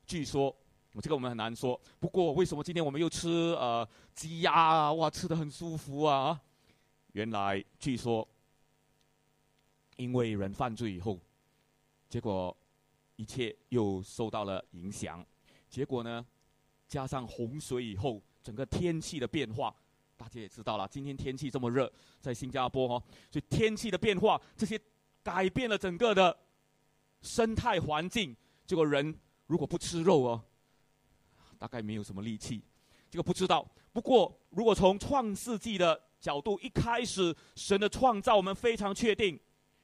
[0.08, 0.56] 据说，
[1.00, 1.80] 这个我们很难说。
[2.00, 4.92] 不过为什么今天我们又吃呃鸡鸭啊？
[4.94, 6.42] 哇，吃的很舒服啊！
[7.14, 8.28] 原来据说，
[9.98, 11.20] 因为人犯罪以后，
[12.10, 12.56] 结果
[13.16, 15.26] 一切又受到了影响，
[15.70, 16.26] 结果呢？
[16.88, 19.74] 加上洪水以后，整个天气的变化，
[20.18, 20.86] 大家也知道了。
[20.90, 24.78] 今天天气这么热，在新加坡哈，所以天气的变化，这些
[25.24, 26.38] 改变了整个的
[27.22, 28.36] 生态环境。
[28.66, 30.44] 结果人如果不吃肉哦，
[31.62, 32.64] 大概没有什么力气。
[33.08, 33.70] 这个不知道。
[33.94, 39.40] 不过，如果从创世纪的角度，一开始神的创造，我们非常确定，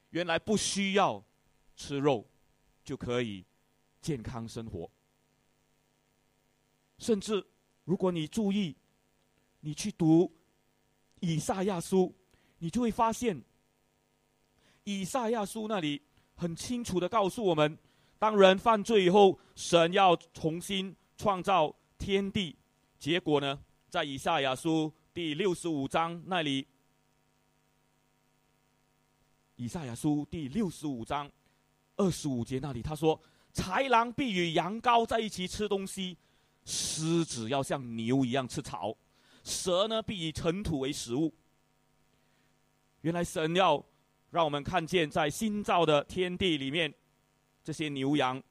[0.10, 1.24] 原来不需要
[1.76, 2.28] 吃肉
[2.84, 3.46] 就可以
[4.02, 4.90] 健康生活。
[6.98, 7.46] 甚至，
[7.84, 8.76] 如果你注意，
[9.60, 10.34] 你去读
[11.20, 12.16] 以赛亚书，
[12.58, 13.40] 你就会发现，
[14.84, 16.02] 以赛亚书那里
[16.34, 17.78] 很清楚的告诉我们，
[18.18, 22.56] 当人犯罪以后，神要重新创造天地。
[22.98, 26.66] 结果呢，在以赛亚书第六十五章那里，
[29.56, 31.30] 以赛亚书第六十五章
[31.96, 33.20] 二十五节那里，他说
[33.54, 36.18] ：“豺狼必与羊羔在一起吃东西。”
[36.70, 38.94] 狮子要像牛一样吃草，
[39.42, 41.34] 蛇呢必以尘土为食物。
[43.02, 43.82] 原来神要
[44.32, 46.94] 让我们看见在新造的天地里面，
[47.64, 48.44] 这些牛羊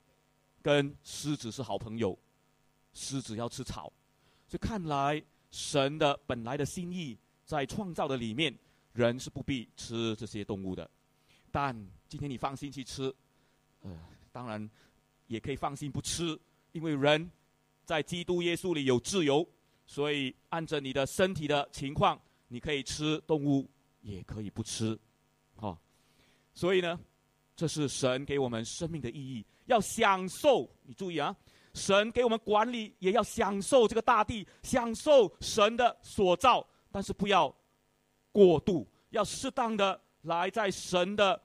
[0.63, 2.19] 跟狮子是好朋友，
[2.97, 3.93] 狮子要吃草，
[4.49, 8.53] 所以看来神的本来的心意在创造的里面，
[8.93, 10.91] 人是不必吃这些动物的。
[11.53, 11.77] 但
[12.09, 13.15] 今天你放心去吃，
[13.83, 13.91] 呃，
[14.33, 14.69] 当然
[15.27, 16.39] 也可以放心不吃，
[16.73, 17.31] 因为人
[17.85, 19.47] 在基督耶稣里有自由，
[19.87, 23.69] 所以按着你的身体的情况，你可以吃动物，
[24.01, 24.99] 也可以不吃。
[25.55, 25.79] 好，
[26.55, 26.99] 所以呢，
[27.55, 30.69] 这是神给我们生命的意义，要享受。
[30.83, 31.35] 你注意啊，
[31.77, 37.55] 神给我们管理，也要享受这个大地，享受神的所造，但是不要
[38.33, 41.41] 过度，要适当的来在神的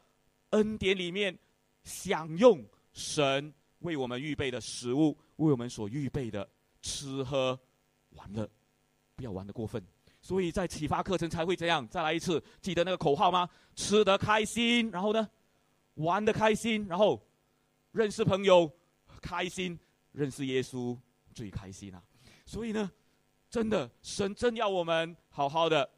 [0.51, 1.37] 恩典里面
[1.83, 6.49] 享用神为我们预备的食物，为我们所预备的
[6.81, 7.59] 吃喝
[8.11, 8.49] 玩乐，
[9.17, 9.85] 不要玩的过分。
[10.21, 11.85] 所以在启发课程才会这样。
[11.89, 13.49] 再来一次，记得那个口号吗？
[13.75, 15.27] 吃得开心，然后呢，
[15.95, 17.21] 玩得开心，然后
[17.91, 18.71] 认识朋友
[19.19, 19.77] 开心，
[20.11, 20.97] 认识耶稣
[21.33, 22.01] 最开心啊！
[22.45, 22.91] 所以呢，
[23.49, 25.89] 真的，神真要我们好好的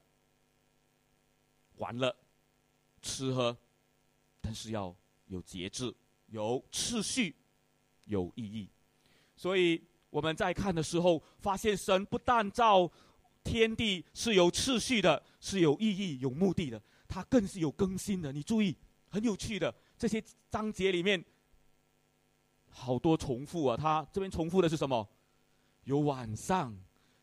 [1.77, 2.15] 玩乐、
[3.01, 3.57] 吃喝，
[4.41, 4.95] 但是要
[5.27, 5.93] 有节制、
[6.27, 7.35] 有秩序、
[8.05, 8.69] 有意义。
[9.35, 12.91] 所以我们在看的时候，发现神不但造。
[13.45, 18.31] 天地是有次序的，是有意义、有目的的，它更是有更新的。
[18.31, 18.73] 你注意，
[19.09, 21.21] 很有趣的这些章节里面，
[22.73, 23.77] 好多重复啊。
[23.77, 25.07] 他这边重复的是什么？
[25.83, 26.75] 有晚上，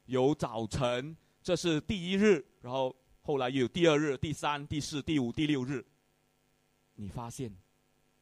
[0.06, 5.84] 有早晨，这是第一日，然后后来又有第二日、第三、第四、第五、第六日。
[6.94, 7.50] 你发现，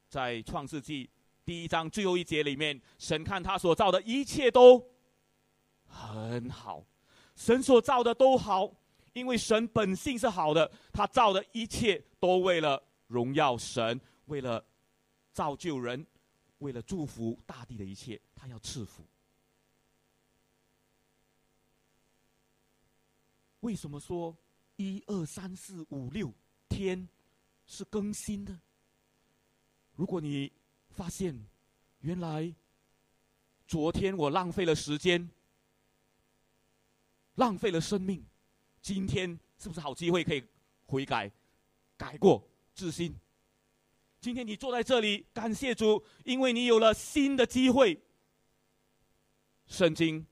[0.09, 1.11] 在创世纪
[1.45, 4.83] 第一章最后一节里面，神看他所造的一切都
[5.87, 6.85] 很好。
[7.35, 8.73] 神所造的都好，
[9.13, 14.65] 因为神本性是好的，他造的一切都为了荣耀神，为了
[15.33, 16.07] 造就人，
[16.59, 19.05] 为了祝福大地的一切，他要赐福。
[23.61, 24.37] 为什么说
[24.77, 26.33] 一二三四五六
[26.69, 27.09] 天
[27.67, 28.59] 是更新的？
[29.95, 30.53] 如果你
[30.91, 31.47] 发现
[32.01, 32.55] 原来
[33.67, 35.29] 昨天我浪费了时间。
[37.35, 38.27] 浪费了生命，
[38.83, 40.45] 今天是不是好机会可以
[40.87, 41.31] 悔改、
[41.97, 42.43] 改过
[42.75, 43.15] 自新？
[44.21, 47.97] 今天你坐在这里，感谢主，因为你有了新的机会。
[49.67, 50.27] 圣经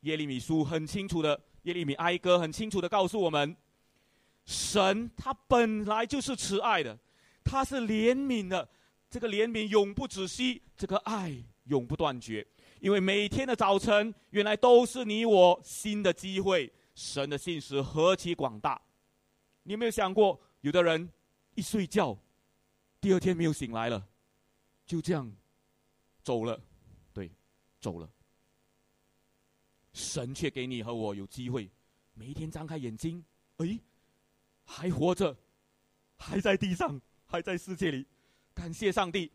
[0.00, 3.56] 耶利米书很清楚的，耶利米哀歌很清楚的告诉我们：
[4.44, 6.98] 神他本来就是慈爱的，
[7.42, 8.68] 他是怜悯的，
[9.08, 12.46] 这个怜悯永不止息，这个爱永不断绝。
[12.80, 16.70] 因为每天的早晨，原来都是你我新的机会。
[16.94, 18.78] 神的信实何其广大！
[19.62, 21.08] 你有没有想过，有的人
[21.54, 22.14] 一睡觉，
[23.02, 24.08] 第二天没有醒来了，
[24.86, 25.30] 就这样
[26.22, 26.58] 走了，
[27.12, 27.30] 对，
[27.80, 28.08] 走了。
[29.92, 31.68] 神却给你和我有机会，
[32.14, 33.22] 每一天张开眼睛，
[33.56, 33.78] 哎，
[34.64, 35.36] 还活着，
[36.16, 38.06] 还在地上，还在世界里，
[38.54, 39.30] 感谢上帝，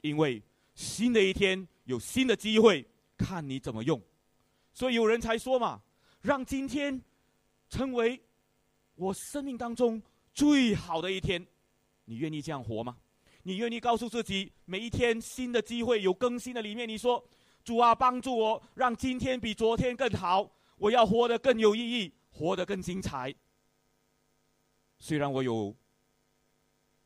[0.00, 0.42] 因为
[0.74, 1.68] 新的一天。
[1.86, 2.84] 有新的机会，
[3.16, 4.02] 看你怎么用。
[4.72, 5.80] 所以有人才说嘛，
[6.20, 7.00] 让今天
[7.68, 8.20] 成为
[8.96, 10.02] 我生命当中
[10.34, 11.46] 最好的一天。
[12.06, 12.96] 你愿意这样活吗？
[13.42, 17.24] 你愿意告诉自己，每一天新的机会有更新的里面，你说
[17.62, 20.50] 主啊，帮助我，让今天比昨天更好。
[20.78, 23.34] 我要活得更有意义，活得更精彩。
[24.98, 25.76] 虽然我有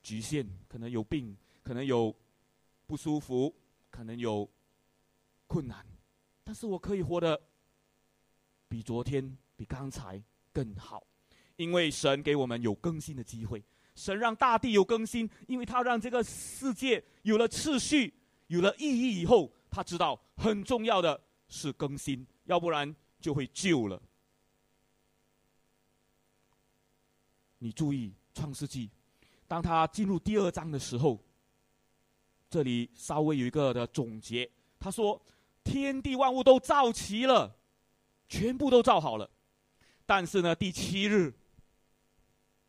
[0.02, 2.14] 局限，可能有病，可能有
[2.86, 3.54] 不舒服，
[3.90, 4.48] 可能有。
[5.52, 5.84] 困难，
[6.44, 7.42] 但是我可以活得
[8.68, 11.04] 比昨天、比刚才更好，
[11.56, 13.60] 因为神给我们有更新的机会。
[13.94, 18.12] 神让大地有更新，因为他让这个世界有了次序、
[18.48, 24.00] 有了意义以后，他知道很重要的是更新，要不然就会旧了。
[27.58, 28.88] 你注意《创世纪》，
[29.46, 31.18] 当他进入第二章的时候，
[32.48, 35.20] 这里稍微有一个的总结，他说。
[35.62, 37.54] 天地万物都造齐了，
[38.26, 39.30] 全部都造好了，
[40.06, 41.32] 但是呢，第七日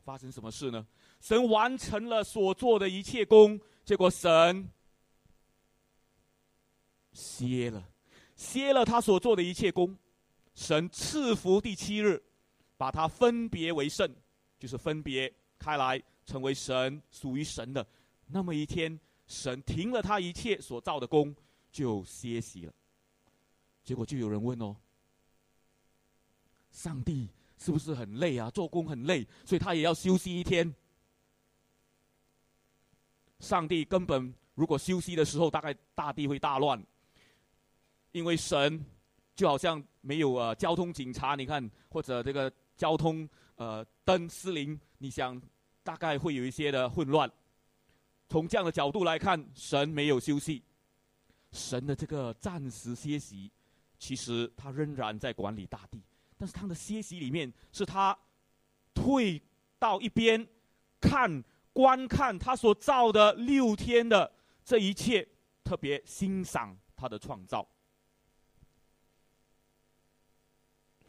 [0.04, 0.86] 发生什么事呢？
[1.22, 4.68] 神完成了所做的一切功，结果神
[7.14, 7.88] 歇了，
[8.36, 9.96] 歇了他所做的一切功。
[10.56, 12.22] 神赐福第七日，
[12.76, 14.12] 把它分别为圣，
[14.60, 17.86] 就是分别开来，成为神属于神的
[18.26, 19.00] 那么一天。
[19.28, 21.34] 神停了他一切所造的功，
[21.72, 22.74] 就歇息了。
[23.84, 24.76] 结果就有人问哦
[26.72, 28.50] ：“上帝是不是很累啊？
[28.50, 30.74] 做工很累，所以他也要休息一天？”
[33.42, 36.82] 上帝根本如果休息的时候，大概大地会大乱，
[38.12, 38.86] 因为神
[39.36, 45.42] 就好像没有呃交通警察，你看或者这个交通呃灯失灵，你想
[45.84, 47.30] 大概会有一些的混乱。
[48.30, 50.62] 从这样的角度来看，神没有休息，
[51.52, 53.52] 神的这个暂时歇息，
[53.98, 56.00] 其实他仍然在管理大地，
[56.38, 58.16] 但是他的歇息里面是他
[58.94, 59.42] 退
[59.80, 60.48] 到一边
[61.00, 61.44] 看。
[61.74, 64.30] 观看他所造的六天的
[64.64, 65.28] 这一切，
[65.64, 67.66] 特别欣赏他的创造。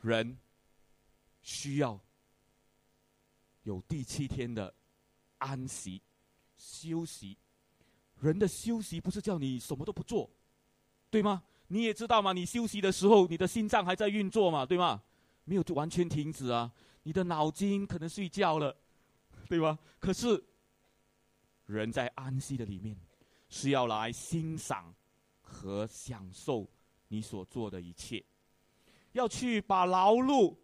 [0.01, 0.39] 人
[1.43, 1.99] 需要
[3.65, 4.73] 有第七天的
[5.39, 6.01] 安息、
[6.57, 7.37] 休息。
[8.21, 10.31] 人的休息不是叫你什么都不做，
[11.11, 11.43] 对吗？
[11.67, 12.33] 你也知道吗？
[12.33, 15.03] 你休息的时候，你的心脏还在运作嘛，对吗？
[15.45, 16.73] 没有完全停止啊，
[17.03, 18.77] 你的脑筋可能睡觉了，
[19.49, 19.77] 对吧？
[19.99, 20.41] 可是。
[21.73, 22.97] 人在安息的里面，
[23.49, 24.95] 是要来欣赏
[25.41, 26.69] 和享受
[27.09, 28.25] 你所做的一切，
[29.13, 30.57] 要去把劳碌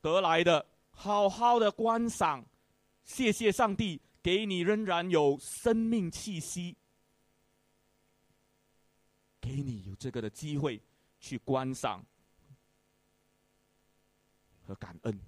[0.00, 2.44] 得来的好好的观赏。
[3.02, 6.76] 谢谢上帝给你仍然有生命气息，
[9.40, 10.82] 给你有这个的机会
[11.20, 12.04] 去观赏
[14.62, 15.20] 和感恩，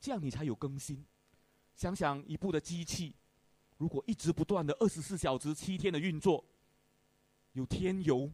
[0.00, 1.04] 这样你才有更新。
[1.76, 3.14] 想想一部的机器。
[3.76, 6.44] 如果一直不断的二十四小时七天的运作，
[7.52, 8.30] 有添油，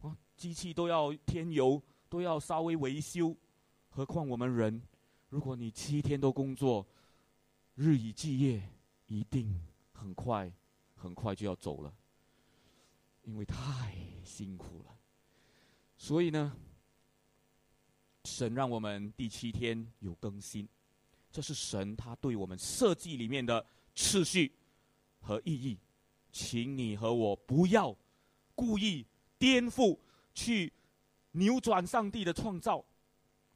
[0.00, 3.36] 啊，机器都要添油，都要稍微维修，
[3.90, 4.82] 何况我们人，
[5.28, 6.86] 如果你七天都工作，
[7.74, 8.68] 日以继夜，
[9.06, 9.60] 一定
[9.92, 10.50] 很快，
[10.94, 11.94] 很快就要走了，
[13.22, 14.96] 因为太辛苦了。
[15.96, 16.56] 所以呢，
[18.24, 20.66] 神让我们第七天有更新，
[21.30, 24.50] 这是神他对我们设计里面的次序。
[25.22, 25.78] 和意义，
[26.30, 27.96] 请你和我不要
[28.54, 29.06] 故意
[29.38, 29.98] 颠覆、
[30.34, 30.70] 去
[31.30, 32.84] 扭转上帝的创造，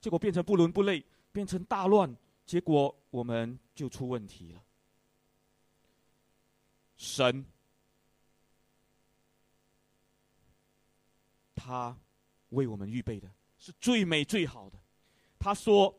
[0.01, 4.63] 结果变成不伦不类，变成大乱，结果我们就出问题了。
[6.97, 7.45] 神，
[11.55, 11.99] 他
[12.51, 14.79] 为我们预备的是最美最好的。
[15.39, 15.95] 他说：“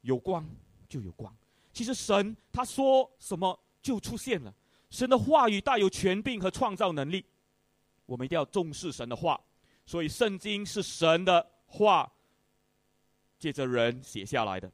[0.00, 0.48] 有光
[0.88, 1.36] 就有光。”
[1.72, 4.54] 其实神他说什么就出现了，
[4.90, 7.24] 神的话语带有权柄和创造能力，
[8.06, 9.40] 我们一定要重视神的话。
[9.84, 12.12] 所以圣经是神的话，
[13.38, 14.70] 借着人写下来的，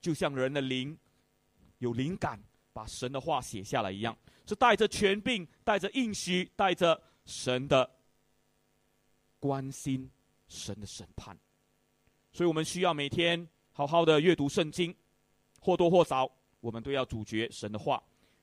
[0.00, 0.96] 就像人的灵
[1.78, 2.40] 有灵感
[2.72, 7.90] 把神的话写下来一样，是带着权柄、带着应许、带着神的
[9.40, 10.08] 关心、
[10.46, 11.36] 神的审判。
[12.32, 14.94] 所以我们需要每天好好的阅读圣经。
[15.60, 18.02] 或多或少，我们都要主角神的话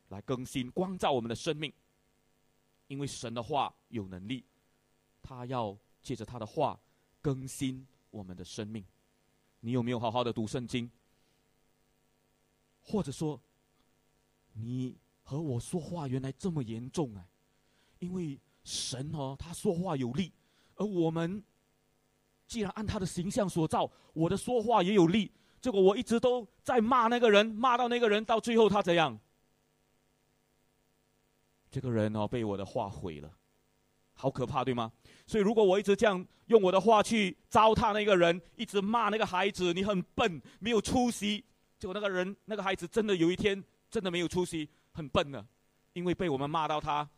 [0.09, 1.71] 来更新光照我们的生命，
[2.87, 4.45] 因为神的话有能力，
[5.21, 6.79] 他要借着他的话
[7.21, 8.85] 更新我们的生命。
[9.59, 10.89] 你有没有好好的读圣经？
[12.81, 13.41] 或者说，
[14.53, 17.27] 你和我说话原来这么严重啊？
[17.97, 20.31] 因为神哦，他说话有力，
[20.75, 21.43] 而我们
[22.45, 25.31] 既然按他的形象所造，我的说话也有力。
[25.65, 29.19] 结果我一直都在骂那个人，骂到那个人，到最后他怎样？
[31.71, 33.35] 这个人哦，被我的话毁了，
[34.13, 34.91] 好可怕，对吗？
[35.25, 41.43] 所以如果我一直这样用我的话去糟蹋那个人，一直骂那个孩子，你很笨，没有出息。
[41.79, 45.43] 结果那个人，那个孩子真的有一天真的没有出息，很笨了，
[45.93, 47.09] 因为被我们骂到他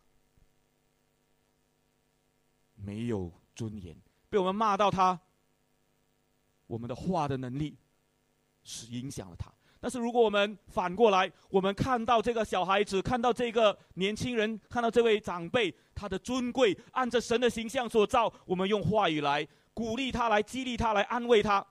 [2.75, 3.93] 没有尊严，
[4.29, 5.19] 被我们骂到他
[6.65, 7.75] 我们的话的能力。
[8.69, 21.65] 是影响了他，但是如果我们反过来，我们看到这个小孩子，看到这个年轻人，看到这位长辈，他的尊贵，按着神的形象所造，我们用话语来鼓励他，来激励他，来安慰他，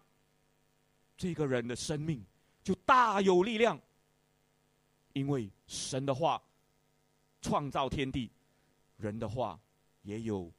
[1.19, 2.25] 这个人的生命
[2.65, 3.79] 就大有力量，
[5.13, 6.43] 因为神的话
[7.43, 8.31] 创造天地，
[8.97, 9.61] 人的话
[10.01, 10.51] 也有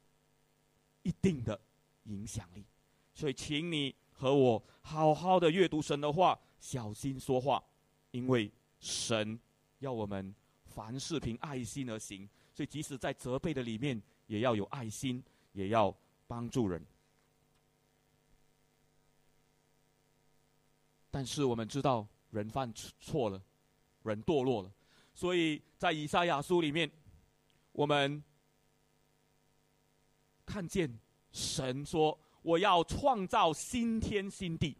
[1.02, 1.60] 一定的
[2.04, 2.64] 影响力，
[3.12, 3.92] 所以请你。
[4.18, 7.62] 和我好好的阅读神的话，小心说话，
[8.10, 8.50] 因为
[8.80, 9.38] 神
[9.78, 10.34] 要我们
[10.66, 15.96] 凡事凭爱心而行，所以即使在责备的里面，也要有爱心，也要
[16.26, 16.84] 帮助人。
[21.12, 23.40] 但是我们知道，人犯错了，
[24.02, 24.72] 人堕落了，
[25.14, 26.90] 所以在以赛亚书里面，
[27.70, 28.20] 我们
[30.44, 30.98] 看见
[31.30, 32.18] 神说。
[32.42, 34.76] 我要创造新天新地。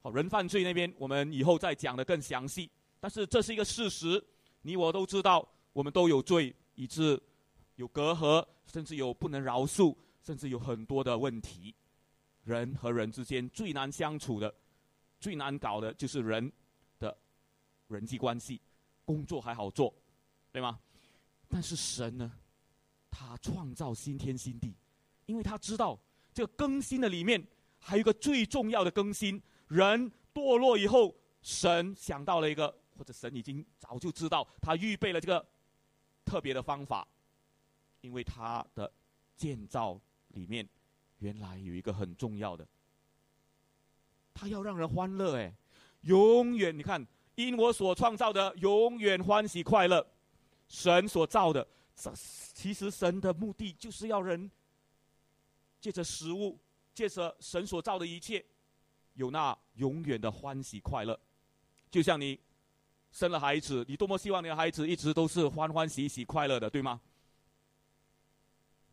[0.00, 2.70] 好人犯罪那边，我们以后再讲的更详细。
[2.98, 4.22] 但是这是一个事实，
[4.62, 7.20] 你我都知道，我们都有罪，以致
[7.76, 11.74] 有隔阂，甚至有不能饶恕，甚至有很多的问题。
[12.44, 14.52] 人和人之间最难相处的、
[15.18, 16.50] 最难搞的就是人
[16.98, 17.16] 的
[17.88, 18.60] 人际关系。
[19.04, 19.92] 工作还好做，
[20.52, 20.78] 对吗？
[21.48, 22.32] 但是神呢，
[23.10, 24.72] 他创造新天新地，
[25.26, 25.98] 因为他知道
[26.32, 27.44] 这个更新的里面
[27.78, 29.42] 还有一个最重要的更新。
[29.68, 35.46] 人堕落以后，神想到了一个，或者神已经早就知道，他预备了这个
[36.24, 37.06] 特别的方法，
[38.00, 38.92] 因为他的
[39.36, 40.68] 建造里面
[41.18, 42.66] 原来有一个很重要的，
[44.34, 45.54] 他要让人欢乐，哎，
[46.02, 47.06] 永远你看。
[47.36, 50.06] 因我所创造的永远欢喜快乐，
[50.68, 51.66] 神所造的，
[51.96, 52.12] 这
[52.52, 54.50] 其实神的目的就是要人
[55.80, 56.58] 借着食物，
[56.94, 58.44] 借着神所造的一切，
[59.14, 61.18] 有那永远的欢喜快乐。
[61.90, 62.38] 就像你
[63.10, 67.00] 生了孩子，你多么希望你的孩子一直都是欢欢喜喜快乐的，对吗？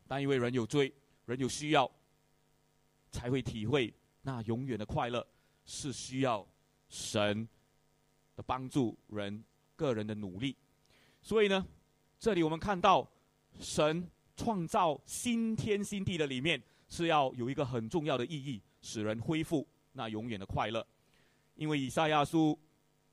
[0.07, 0.93] 但因为人有罪，
[1.25, 1.91] 人有需要，
[3.11, 5.27] 才会体会那永远的快乐
[5.65, 6.47] 是需要
[6.89, 7.47] 神。
[8.37, 9.43] 的帮助人
[9.75, 10.55] 个人的努力，
[11.23, 11.65] 所以呢，
[12.19, 13.09] 这里我们看到
[13.59, 20.85] 神创造新天新地的里面是要有一个很重要的意义，使人恢复那永远的快乐。
[21.55, 22.57] 因为以赛亚书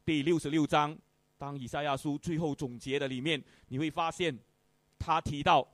[0.04, 0.96] 第六十六章，
[1.38, 4.38] 当以赛亚书最后总结的里面，你会发现
[4.98, 5.66] 他提到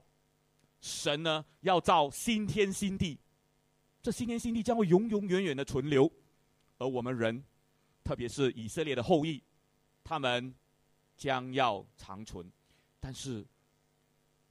[0.81, 3.19] 神呢要造新天新地，
[4.03, 6.11] 这新天新地将会永永远远的存留，
[6.79, 7.43] 而我们人。
[8.03, 9.41] 特别是以色列的后裔，
[10.03, 10.53] 他们
[11.17, 12.51] 将要长存，
[12.99, 13.47] 但是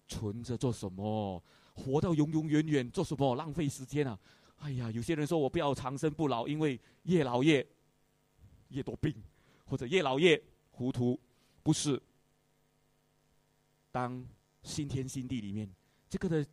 [0.07, 1.43] 存着做什么？
[1.79, 3.35] 活到永永远远做什么？
[3.35, 4.19] 浪费时间啊！
[4.57, 7.65] 哎呀，有些人说我不要长生不老，因为越老越
[8.69, 9.13] 越多病，
[9.65, 11.17] 或者越老越糊涂。
[11.63, 12.01] 不是，
[13.91, 14.25] 当
[14.63, 15.69] 新天新地里面，
[16.09, 16.45] 这个的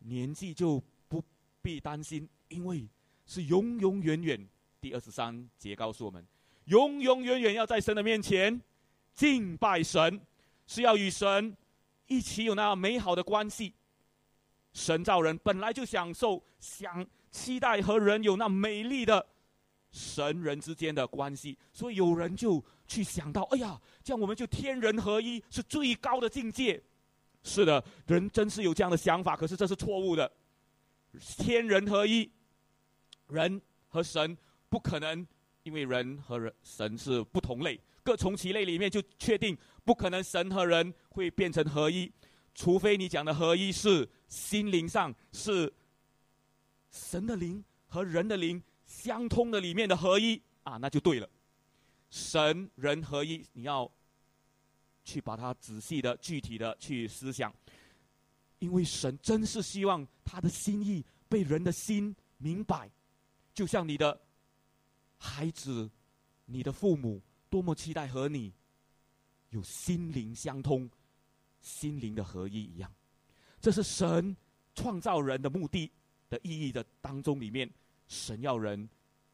[0.00, 1.24] 年纪就不
[1.62, 2.86] 必担心，因为
[3.26, 4.48] 是永永远远。
[4.82, 6.26] 第二十三节告诉我们，
[6.66, 8.60] 永永远远要在神的面前
[9.14, 10.20] 敬拜神，
[10.66, 11.56] 是要与神
[12.10, 13.72] 一起有那美好的关系。
[14.74, 19.26] 神造人本来就享受、想期待和人有那美丽的
[19.90, 26.82] 神人之间的关系，所以有人就去想到：哎呀，这样我们就天人合一，是最高的境界。
[27.42, 30.30] 是的，人真是有这样的想法，可是这是错误的。
[31.38, 32.30] 天人合一，
[33.28, 34.36] 人和神。
[34.68, 35.26] 不可能，
[35.64, 39.58] 因为人和人神是不同类，各从其类里面就确定
[39.90, 42.08] 不可能神和人会变成合一，
[42.54, 45.74] 除非你讲的合一是心灵上是
[46.92, 51.28] 神的灵和人的灵相通的里面的合一啊，那就对了。
[52.08, 53.90] 神人合一，你要
[55.04, 57.52] 去把它仔细的、具体的去思想，
[58.60, 62.88] 因为神真是希望他的心意被人的心明白，
[63.52, 64.20] 就像你的。
[65.16, 65.90] 孩子，
[66.44, 68.54] 你的父母多么期待和你
[69.50, 70.90] 有心灵相通、
[71.60, 72.92] 心灵的合一一样。
[73.60, 74.36] 这是神
[74.74, 75.90] 创造人的目的
[76.28, 77.70] 的意义的当中里面，
[78.08, 78.88] 神要人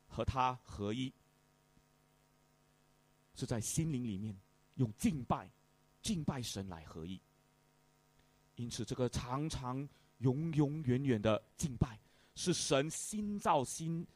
[0.08, 1.12] 和他合一，
[3.34, 4.36] 是在心灵里面
[4.74, 5.48] 用敬拜、
[6.02, 7.20] 敬拜神来合一。
[8.56, 9.88] 因此，这个长长、
[10.18, 11.98] 永永远远的敬拜，
[12.34, 14.06] 是神心造心。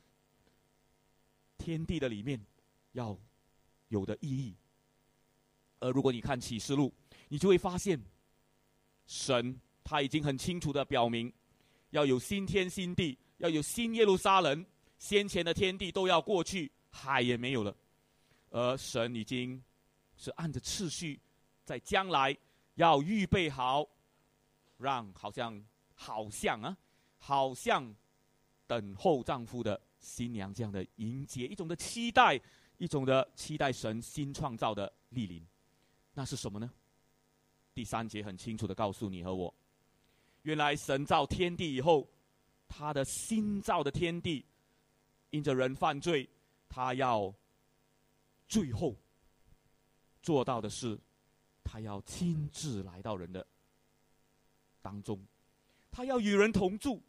[1.59, 2.41] 天地的里面
[2.93, 3.15] 要
[3.89, 4.57] 有的意义，
[5.81, 6.93] 而如果你看启示录，
[7.29, 8.01] 你就会发现，
[9.07, 11.33] 神他已经很清楚的表明，
[11.91, 14.65] 要有新天新地，要有新耶路撒冷，
[14.99, 17.75] 先前的天地都要过去，海也没有了，
[18.51, 19.63] 而神已经
[20.17, 21.21] 是按着次序，
[21.65, 22.37] 在将来
[22.75, 23.89] 要预备好，
[24.77, 25.65] 让好像
[25.95, 26.77] 好像啊，
[27.19, 27.95] 好像
[28.67, 29.81] 等候丈夫的。
[30.03, 32.41] 新娘这样的迎接，一种的期待，
[32.79, 35.47] 一种的期待神新创造的莅临，
[36.15, 36.71] 那是什么呢？
[37.73, 39.55] 第三节很清楚的告诉你和我，
[40.43, 42.09] 原来神造天地以后，
[42.69, 44.45] 他的新造的天地，
[45.31, 46.29] 因着人犯罪，
[46.69, 47.33] 他要
[48.49, 48.97] 最后
[50.23, 50.99] 做到的是，
[51.63, 53.47] 他要亲自来到人的
[54.83, 55.25] 当中，
[55.91, 57.01] 他要与人同住，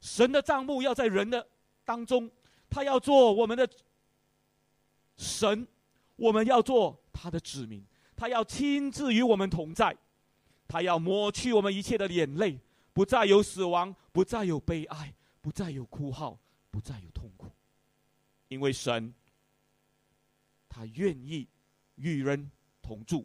[0.00, 1.48] 神的账目要在人的
[1.84, 2.30] 当中。
[2.72, 3.68] 他要做我们的
[5.16, 5.66] 神，
[6.14, 7.84] 我们要做他的子民。
[8.20, 9.96] 他要亲自与我们同在，
[10.68, 12.60] 他要抹去我们一切的眼泪，
[12.92, 16.38] 不再有死亡，不再有悲哀，不再有哭号，
[16.70, 17.50] 不再有痛苦。
[18.48, 19.14] 因为神，
[20.68, 21.48] 他愿意
[21.94, 22.50] 与人
[22.82, 23.24] 同住，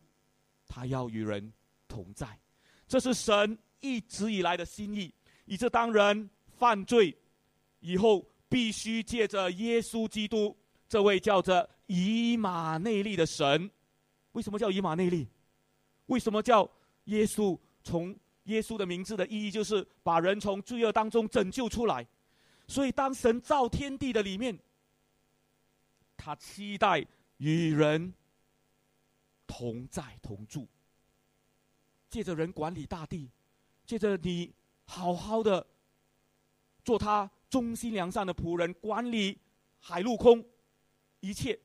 [0.65, 1.51] 他要与人
[1.89, 2.39] 同在，
[2.87, 5.13] 这是神一直以来的心意。
[5.43, 7.13] 以致当人犯罪
[7.81, 10.55] 以后，必须借着耶稣基督
[10.87, 13.69] 这位叫做以马内利的神。
[14.35, 15.25] 为什么叫以马内利？
[16.07, 16.69] 为什么叫
[17.05, 17.57] 耶稣？
[17.83, 18.13] 从
[18.45, 22.05] 耶稣的名字的意义就是把人从罪恶当中拯救出来。
[22.67, 24.59] 所以，当神造天地的里面，
[26.17, 27.05] 他期待
[27.37, 28.13] 与人
[29.45, 30.67] 同在同住，
[32.09, 33.29] 借着人管理大地，
[33.85, 34.51] 借着你
[34.85, 35.65] 好好的
[36.83, 39.39] 做他忠心良善的仆人，管理
[39.79, 40.43] 海陆空
[41.19, 41.59] 一切，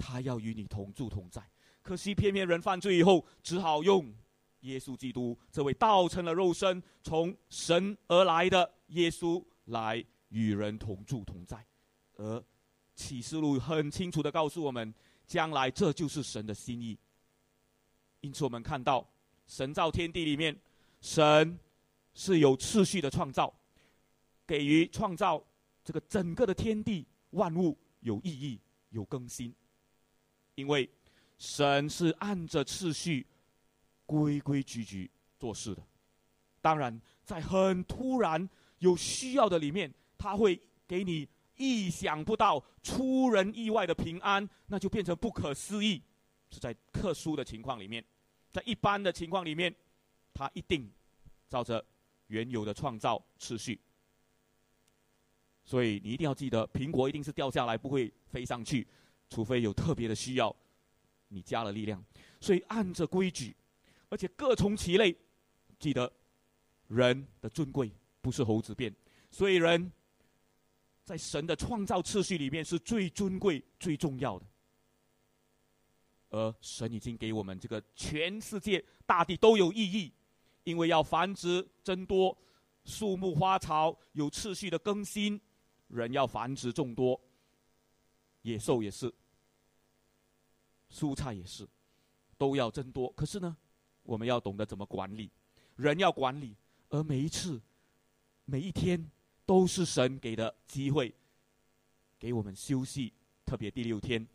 [0.00, 1.42] 他要与你同住同在。
[1.82, 4.12] 可惜，偏偏人犯罪以后，只好用
[4.60, 11.64] 耶稣基督这位道成了肉身、从神而来的耶稣来与人同住同在。
[12.16, 12.42] 而
[12.94, 14.92] 启示录很清楚的告诉我们，
[15.26, 16.98] 将来这就是神的心意。
[18.20, 19.08] 因此，我们看到
[19.46, 20.54] 神造天地里面，
[21.00, 21.58] 神
[22.12, 23.52] 是有次序的创造，
[24.46, 25.42] 给予创造
[25.82, 29.54] 这个整个的天地万物有意义、有更新，
[30.60, 30.88] 因为。
[31.42, 33.26] 神是按着次序、
[34.04, 35.82] 规规矩矩做事的。
[36.60, 38.46] 当然，在很突然
[38.80, 46.02] 有需要的里面，他会给你意想不到、出人意外的平安，那就变成不可思议。
[46.50, 48.04] 是在特殊的情况里面，
[48.52, 49.74] 在一般的情况里面，
[50.34, 50.92] 他一定
[51.48, 51.82] 照着
[52.26, 53.80] 原有的创造次序。
[55.64, 58.86] 所以你一定要记得，苹果一定是掉下来，不会飞上去，
[59.30, 60.54] 除非有特别的需要。
[61.32, 62.04] 你加了力量，
[62.40, 63.56] 所以按着规矩，
[64.08, 65.16] 而且各从其类。
[65.78, 66.12] 记得，
[66.88, 68.92] 人的尊贵不是猴子变，
[69.30, 69.92] 所以人
[71.04, 74.46] 在神的创造次序里面是最尊贵、最重要的。
[76.30, 80.12] 而神已经给我们这个全世界大地都有意义，
[80.64, 82.36] 因为要繁殖增多，
[82.84, 85.40] 树木花草有次序的更新，
[85.86, 87.20] 人要繁殖众多，
[88.42, 89.14] 野兽也是。
[90.92, 91.68] 蔬菜也是，
[92.36, 93.12] 都要增多。
[93.12, 93.56] 可是呢，
[94.02, 95.30] 我们要懂得怎么管理，
[95.76, 96.56] 人要管理，
[96.88, 97.60] 而每一次、
[98.44, 99.08] 每一天
[99.46, 101.14] 都是神给的机会，
[102.18, 103.12] 给我们休息。
[103.46, 104.26] 特别第六天，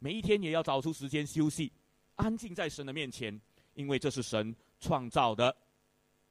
[0.00, 1.72] 每一天也要找出时间休息，
[2.16, 3.40] 安静在神的面前，
[3.74, 5.56] 因为这是神创造的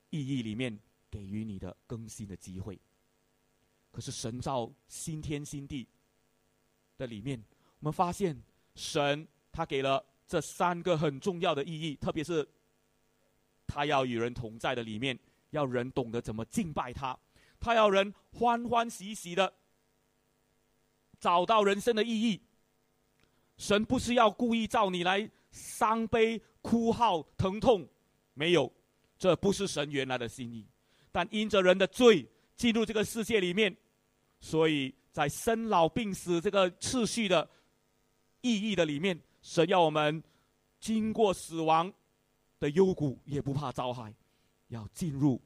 [0.10, 0.78] 意义里面
[1.10, 2.80] 给予你的更新的机会。
[3.92, 5.88] 可是神造新天新地
[6.98, 7.42] 的里面，
[7.80, 8.38] 我们发现
[8.76, 9.26] 神。
[9.52, 12.48] 他给了这三个很重要的意义，特别是
[13.68, 15.18] 他要与人同在的里面，
[15.50, 17.18] 要人懂得怎么敬拜他，
[17.60, 19.54] 他要人欢欢喜喜的
[21.20, 22.42] 找到人生的意义。
[23.58, 27.88] 神不是要故意造你来伤悲、哭号、疼痛，
[28.34, 28.72] 没有，
[29.20, 30.66] 这不是神原来的心意。
[31.12, 32.26] 但因着人的罪
[32.56, 33.76] 进入这个世界里面，
[34.40, 37.48] 所以在生老病死这个次序的
[38.40, 39.20] 意义的里面。
[39.42, 40.24] 神要我们
[40.80, 41.92] 经过死亡
[42.60, 44.14] 的幽谷，也不怕遭害，
[44.68, 45.42] 要进入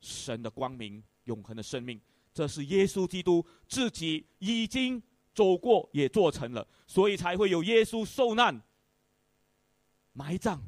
[0.00, 2.00] 神的光明、永恒的生命。
[2.32, 5.02] 这是耶稣基督自己已经
[5.34, 8.62] 走过，也做成了，所以才会有耶稣受难、
[10.12, 10.62] 埋葬、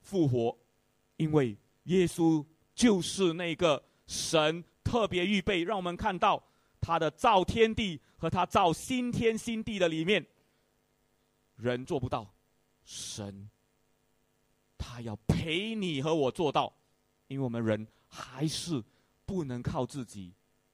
[0.00, 0.56] 复活。
[1.16, 6.42] 因为耶稣就是那个神特别预备，让我们看到
[6.80, 10.24] 他的造天地和他造新天新地的里面。
[11.58, 12.32] 人做不到，
[12.84, 13.50] 神
[14.78, 16.72] 他要陪你和我做到，
[17.26, 18.82] 因为我们人还是
[19.26, 20.32] 不能靠自己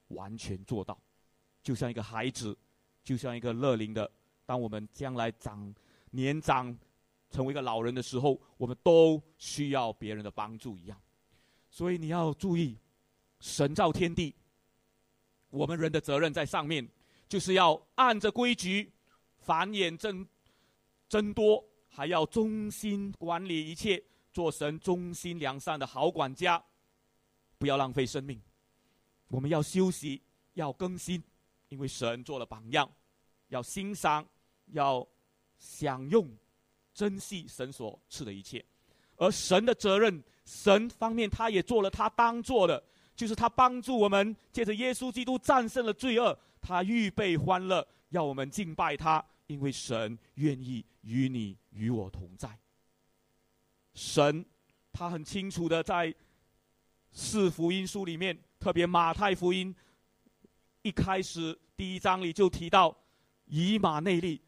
[0.08, 0.96] 完全做到。
[1.62, 2.56] 就像一个孩子，
[3.02, 4.08] 就像一个乐龄的，
[4.44, 5.74] 当我们将来长
[6.10, 6.76] 年长，
[7.30, 11.00] 成为一个老人的时候，我们都需要别人的帮助一样。
[11.70, 12.78] 所以你要注意，
[13.40, 14.34] 神造天地，
[15.48, 16.86] 我们人的责任在上面，
[17.26, 18.92] 就是要按着规矩
[19.38, 20.28] 繁衍正。
[21.14, 24.02] 增多，还要忠心管理一切，
[24.32, 26.60] 做神忠心良善的好管家，
[27.56, 28.42] 不要浪费生命。
[29.28, 30.20] 我们要休息，
[30.54, 31.22] 要更新，
[31.68, 32.90] 因为神做了榜样，
[33.46, 34.26] 要欣赏，
[34.72, 35.06] 要
[35.56, 36.28] 享用，
[36.92, 38.64] 珍惜神所赐的一切。
[39.14, 42.82] 而神的责任，神方面他也做了他当做的，
[43.14, 49.24] 就是他帮助我们，借着耶稣基督战胜了罪恶，他预备欢乐，要我们敬拜他。
[49.46, 52.58] 因为神愿意与你与我同在，
[53.92, 54.44] 神
[54.92, 56.14] 他很清楚的在
[57.12, 59.74] 四福音书里面，特别马太福音
[60.82, 62.96] 一开始第一章里就提到
[63.44, 64.40] 以马内利，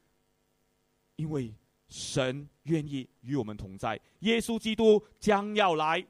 [1.17, 1.55] 因为
[1.89, 4.01] 神愿意与我们同在。
[4.21, 6.05] 耶稣基督将要来，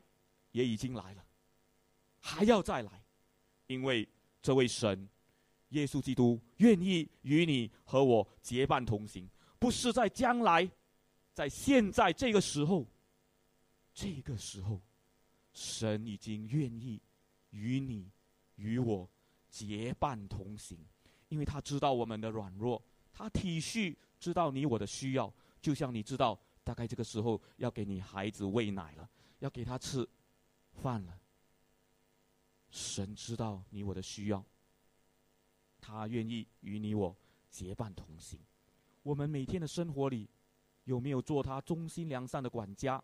[0.52, 1.24] 也已经来了，
[2.20, 3.04] 还要再来，
[3.66, 4.08] 因为
[4.40, 5.08] 这位神，
[5.76, 10.68] 耶稣基督愿意与你和我结伴同行，不是在将来，
[11.32, 12.86] 在现在这个时候，
[13.92, 14.80] 这个时候，
[15.52, 17.00] 神已经愿意
[17.50, 18.10] 与你
[18.56, 19.08] 与我
[19.50, 20.78] 结伴同行。
[21.28, 29.10] 因为他知道我们的软弱，他体恤，知道你我的需要，就像你知道，大概这个时候要给你孩子喂奶了，
[29.40, 30.08] 要给他吃
[30.72, 31.18] 饭了。
[32.70, 34.44] 神知道你我的需要，
[35.86, 37.16] 他愿意与你我
[37.48, 38.40] 结伴同行。
[39.04, 40.28] 我们每天的生活里，
[40.82, 43.00] 有没有做他忠心良善的管家？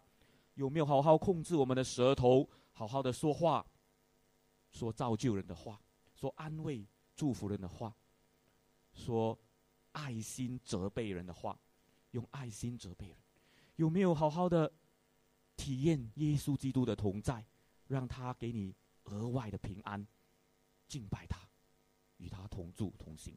[0.55, 3.65] 有没有好好控制我们的舌头，好好的说话，
[4.73, 5.81] 说造就人的话，
[6.13, 7.95] 说安慰、祝福人的话？
[8.95, 9.39] 说
[9.93, 11.57] 爱心责备人的话，
[12.11, 13.17] 用爱心责备人，
[13.77, 14.71] 有没有好好的
[15.57, 17.47] 体验耶稣基督的同在，
[17.87, 18.75] 让他给你
[19.05, 20.05] 额外的平安，
[20.89, 21.42] 敬拜他，
[22.23, 23.37] 与他同住同行。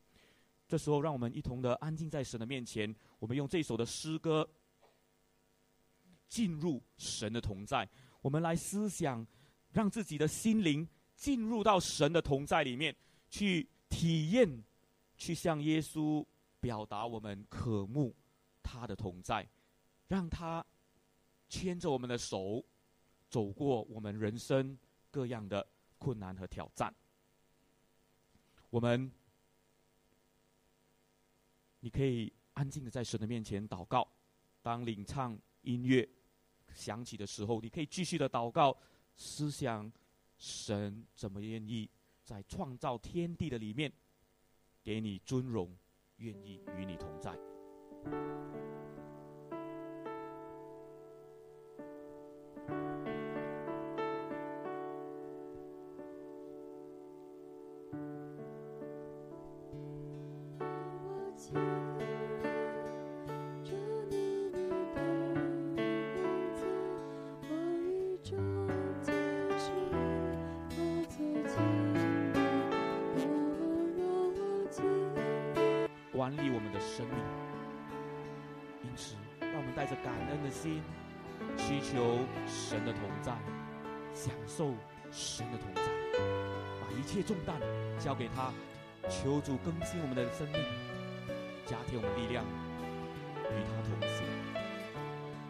[0.68, 4.48] 这时候，让我们一同的安静在神的面前，我们用这首的诗歌
[6.30, 7.90] 进入神的同在。
[8.22, 9.26] 我们来思想，
[9.72, 12.96] 让自己的心灵进入到神的同在里面
[13.30, 14.64] 去体验。
[15.18, 16.26] 去向耶稣
[16.60, 18.14] 表达我们渴慕
[18.62, 19.48] 他的同在，
[20.10, 20.62] 让他
[21.48, 22.62] 牵着我们的手，
[23.30, 24.78] 走过我们人生
[25.10, 25.66] 各样的
[25.98, 26.94] 困难和挑战。
[28.76, 29.10] 我们，
[31.80, 34.06] 你可以安静的在神的面前祷告。
[34.62, 36.06] 当领唱音乐
[36.74, 38.76] 响起的时候，你可以继续的祷告，
[39.16, 39.90] 思想
[40.38, 41.90] 神怎么愿意
[42.22, 43.90] 在创造天地的里面。
[44.84, 45.74] 给你尊荣，
[46.18, 47.34] 愿意与你同在。
[76.26, 77.18] 管理我们的生命，
[78.82, 80.82] 因此，让我们带着感恩的心，
[81.56, 82.18] 祈求
[82.48, 83.32] 神的同在，
[84.12, 84.74] 享受
[85.12, 85.84] 神的同在，
[86.82, 87.62] 把一切重担
[88.00, 88.52] 交给他，
[89.08, 90.60] 求主更新我们的生命，
[91.64, 92.44] 加添我们力量，
[93.52, 94.26] 与他同行。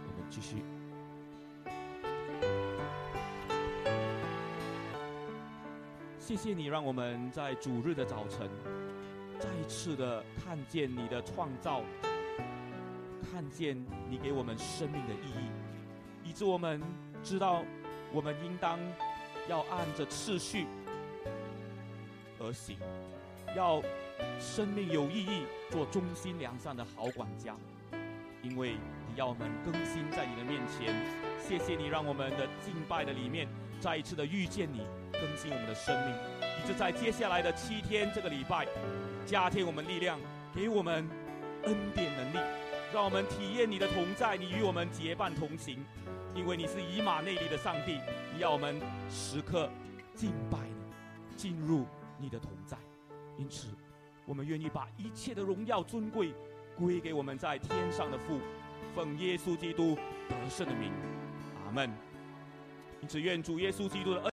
[0.07, 0.57] 我们继续。
[6.19, 8.49] 谢谢你，让我们在主日的早晨。
[9.67, 11.81] 次的看见你的创造，
[13.31, 13.77] 看见
[14.09, 16.81] 你给我们生命的意义，以致我们
[17.23, 17.63] 知道，
[18.11, 18.79] 我们应当
[19.47, 20.65] 要按着次序
[22.39, 22.77] 而行，
[23.55, 23.81] 要
[24.39, 27.55] 生命有意义，做忠心良善的好管家。
[28.43, 30.93] 因为你要我们更新在你的面前，
[31.39, 33.47] 谢谢你让我们的敬拜的里面
[33.79, 36.15] 再一次的遇见你，更新我们的生命，
[36.59, 38.67] 以致在接下来的七天这个礼拜。
[39.25, 40.19] 加添我们力量，
[40.53, 41.09] 给我们
[41.63, 42.37] 恩典能力，
[42.93, 45.83] 让我们体验你的同在，你与我们结伴同行，
[46.35, 47.99] 因为你是以马内利的上帝，
[48.37, 49.69] 要我们时刻
[50.13, 51.85] 敬拜你，进入
[52.19, 52.77] 你的同在。
[53.37, 53.69] 因此，
[54.25, 56.33] 我们愿意把一切的荣耀尊贵
[56.77, 58.39] 归给我们在天上的父，
[58.93, 59.97] 奉耶稣基督
[60.29, 60.91] 得胜的名，
[61.65, 61.91] 阿门。
[63.01, 64.23] 因此，愿主耶稣基督的恩。